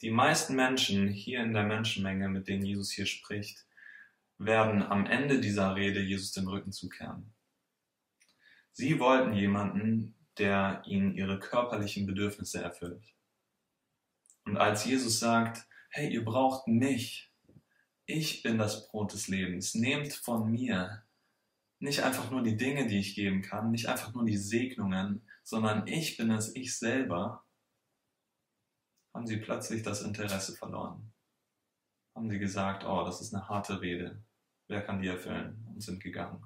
Die 0.02 0.12
meisten 0.12 0.54
Menschen 0.54 1.08
hier 1.08 1.42
in 1.42 1.52
der 1.52 1.64
Menschenmenge, 1.64 2.28
mit 2.28 2.46
denen 2.46 2.64
Jesus 2.64 2.92
hier 2.92 3.06
spricht, 3.06 3.66
werden 4.38 4.84
am 4.84 5.04
Ende 5.04 5.40
dieser 5.40 5.74
Rede 5.74 6.00
Jesus 6.00 6.30
den 6.30 6.46
Rücken 6.46 6.70
zukehren. 6.70 7.34
Sie 8.72 8.98
wollten 8.98 9.34
jemanden, 9.34 10.14
der 10.38 10.82
ihnen 10.86 11.14
ihre 11.14 11.38
körperlichen 11.38 12.06
Bedürfnisse 12.06 12.62
erfüllt. 12.62 13.14
Und 14.44 14.56
als 14.56 14.84
Jesus 14.84 15.20
sagt, 15.20 15.66
hey, 15.90 16.12
ihr 16.12 16.24
braucht 16.24 16.66
mich, 16.66 17.30
ich 18.06 18.42
bin 18.42 18.58
das 18.58 18.88
Brot 18.88 19.12
des 19.12 19.28
Lebens, 19.28 19.74
nehmt 19.74 20.12
von 20.12 20.50
mir 20.50 21.04
nicht 21.78 22.02
einfach 22.02 22.30
nur 22.30 22.42
die 22.42 22.56
Dinge, 22.56 22.86
die 22.86 22.98
ich 22.98 23.14
geben 23.14 23.42
kann, 23.42 23.70
nicht 23.70 23.88
einfach 23.88 24.14
nur 24.14 24.24
die 24.24 24.36
Segnungen, 24.36 25.28
sondern 25.42 25.86
ich 25.86 26.16
bin 26.16 26.30
es, 26.30 26.54
ich 26.54 26.78
selber, 26.78 27.44
haben 29.12 29.26
sie 29.26 29.38
plötzlich 29.38 29.82
das 29.82 30.02
Interesse 30.02 30.56
verloren. 30.56 31.12
Haben 32.14 32.30
sie 32.30 32.38
gesagt, 32.38 32.84
oh, 32.84 33.04
das 33.04 33.20
ist 33.20 33.34
eine 33.34 33.48
harte 33.48 33.80
Rede, 33.80 34.22
wer 34.68 34.82
kann 34.82 35.02
die 35.02 35.08
erfüllen? 35.08 35.66
Und 35.68 35.82
sind 35.82 36.02
gegangen. 36.02 36.44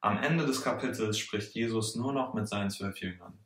Am 0.00 0.18
Ende 0.18 0.46
des 0.46 0.62
Kapitels 0.62 1.18
spricht 1.18 1.54
Jesus 1.54 1.96
nur 1.96 2.12
noch 2.12 2.34
mit 2.34 2.48
seinen 2.48 2.70
zwölf 2.70 2.98
Jüngern. 2.98 3.38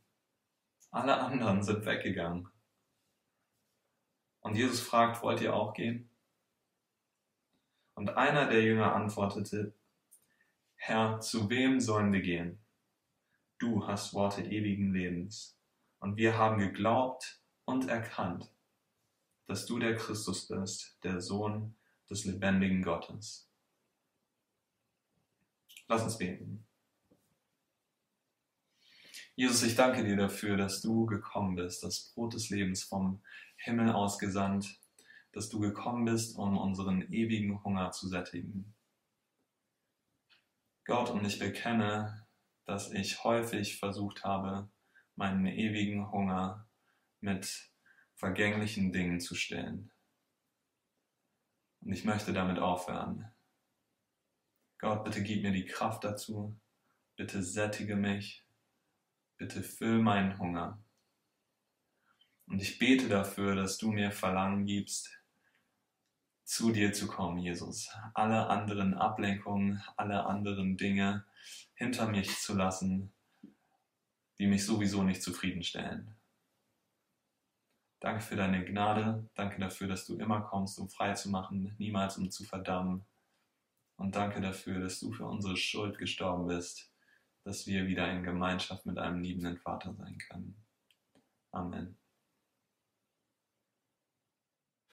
Alle 0.90 1.18
anderen 1.18 1.62
sind 1.62 1.86
weggegangen. 1.86 2.48
Und 4.40 4.56
Jesus 4.56 4.80
fragt, 4.80 5.22
wollt 5.22 5.40
ihr 5.40 5.54
auch 5.54 5.74
gehen? 5.74 6.10
Und 7.94 8.16
einer 8.16 8.48
der 8.48 8.62
Jünger 8.62 8.94
antwortete, 8.94 9.74
Herr, 10.74 11.20
zu 11.20 11.50
wem 11.50 11.78
sollen 11.80 12.12
wir 12.12 12.22
gehen? 12.22 12.58
Du 13.58 13.86
hast 13.86 14.14
Worte 14.14 14.42
ewigen 14.42 14.92
Lebens. 14.94 15.58
Und 15.98 16.16
wir 16.16 16.38
haben 16.38 16.58
geglaubt 16.58 17.42
und 17.66 17.88
erkannt, 17.88 18.50
dass 19.46 19.66
du 19.66 19.78
der 19.78 19.96
Christus 19.96 20.48
bist, 20.48 20.98
der 21.04 21.20
Sohn 21.20 21.76
des 22.08 22.24
lebendigen 22.24 22.82
Gottes. 22.82 23.49
Lass 25.90 26.04
uns 26.04 26.18
beten. 26.18 26.64
Jesus, 29.34 29.64
ich 29.64 29.74
danke 29.74 30.04
dir 30.04 30.16
dafür, 30.16 30.56
dass 30.56 30.80
du 30.82 31.04
gekommen 31.04 31.56
bist, 31.56 31.82
das 31.82 32.12
Brot 32.14 32.34
des 32.34 32.48
Lebens 32.48 32.84
vom 32.84 33.24
Himmel 33.56 33.90
ausgesandt, 33.90 34.78
dass 35.32 35.48
du 35.48 35.58
gekommen 35.58 36.04
bist, 36.04 36.38
um 36.38 36.56
unseren 36.56 37.12
ewigen 37.12 37.64
Hunger 37.64 37.90
zu 37.90 38.06
sättigen. 38.06 38.72
Gott, 40.84 41.10
und 41.10 41.24
ich 41.24 41.40
bekenne, 41.40 42.24
dass 42.66 42.92
ich 42.92 43.24
häufig 43.24 43.80
versucht 43.80 44.22
habe, 44.22 44.70
meinen 45.16 45.44
ewigen 45.46 46.12
Hunger 46.12 46.68
mit 47.20 47.68
vergänglichen 48.14 48.92
Dingen 48.92 49.18
zu 49.18 49.34
stillen. 49.34 49.90
Und 51.80 51.92
ich 51.92 52.04
möchte 52.04 52.32
damit 52.32 52.60
aufhören. 52.60 53.28
Gott, 54.80 55.04
bitte 55.04 55.22
gib 55.22 55.42
mir 55.42 55.52
die 55.52 55.66
Kraft 55.66 56.04
dazu, 56.04 56.58
bitte 57.14 57.42
sättige 57.42 57.96
mich, 57.96 58.46
bitte 59.36 59.62
füll 59.62 60.00
meinen 60.00 60.38
Hunger. 60.38 60.82
Und 62.46 62.62
ich 62.62 62.78
bete 62.78 63.08
dafür, 63.08 63.54
dass 63.54 63.76
du 63.76 63.92
mir 63.92 64.10
Verlangen 64.10 64.64
gibst, 64.64 65.20
zu 66.44 66.72
dir 66.72 66.94
zu 66.94 67.06
kommen, 67.06 67.38
Jesus. 67.38 67.90
Alle 68.14 68.48
anderen 68.48 68.94
Ablenkungen, 68.94 69.82
alle 69.96 70.24
anderen 70.24 70.78
Dinge 70.78 71.26
hinter 71.74 72.08
mich 72.08 72.38
zu 72.38 72.56
lassen, 72.56 73.12
die 74.38 74.46
mich 74.46 74.64
sowieso 74.64 75.02
nicht 75.02 75.22
zufriedenstellen. 75.22 76.16
Danke 78.00 78.22
für 78.22 78.36
deine 78.36 78.64
Gnade, 78.64 79.28
danke 79.34 79.60
dafür, 79.60 79.86
dass 79.86 80.06
du 80.06 80.16
immer 80.16 80.40
kommst, 80.40 80.78
um 80.78 80.88
frei 80.88 81.12
zu 81.12 81.28
machen, 81.28 81.74
niemals 81.78 82.16
um 82.16 82.30
zu 82.30 82.44
verdammen. 82.44 83.04
Und 84.00 84.16
danke 84.16 84.40
dafür, 84.40 84.80
dass 84.80 84.98
du 84.98 85.12
für 85.12 85.26
unsere 85.26 85.56
Schuld 85.56 85.98
gestorben 85.98 86.46
bist 86.46 86.90
dass 87.44 87.66
wir 87.66 87.86
wieder 87.86 88.10
in 88.10 88.22
Gemeinschaft 88.22 88.86
mit 88.86 88.98
einem 88.98 89.22
liebenden 89.22 89.56
Vater 89.58 89.94
sein 89.94 90.18
können. 90.28 90.56
Amen. 91.52 91.99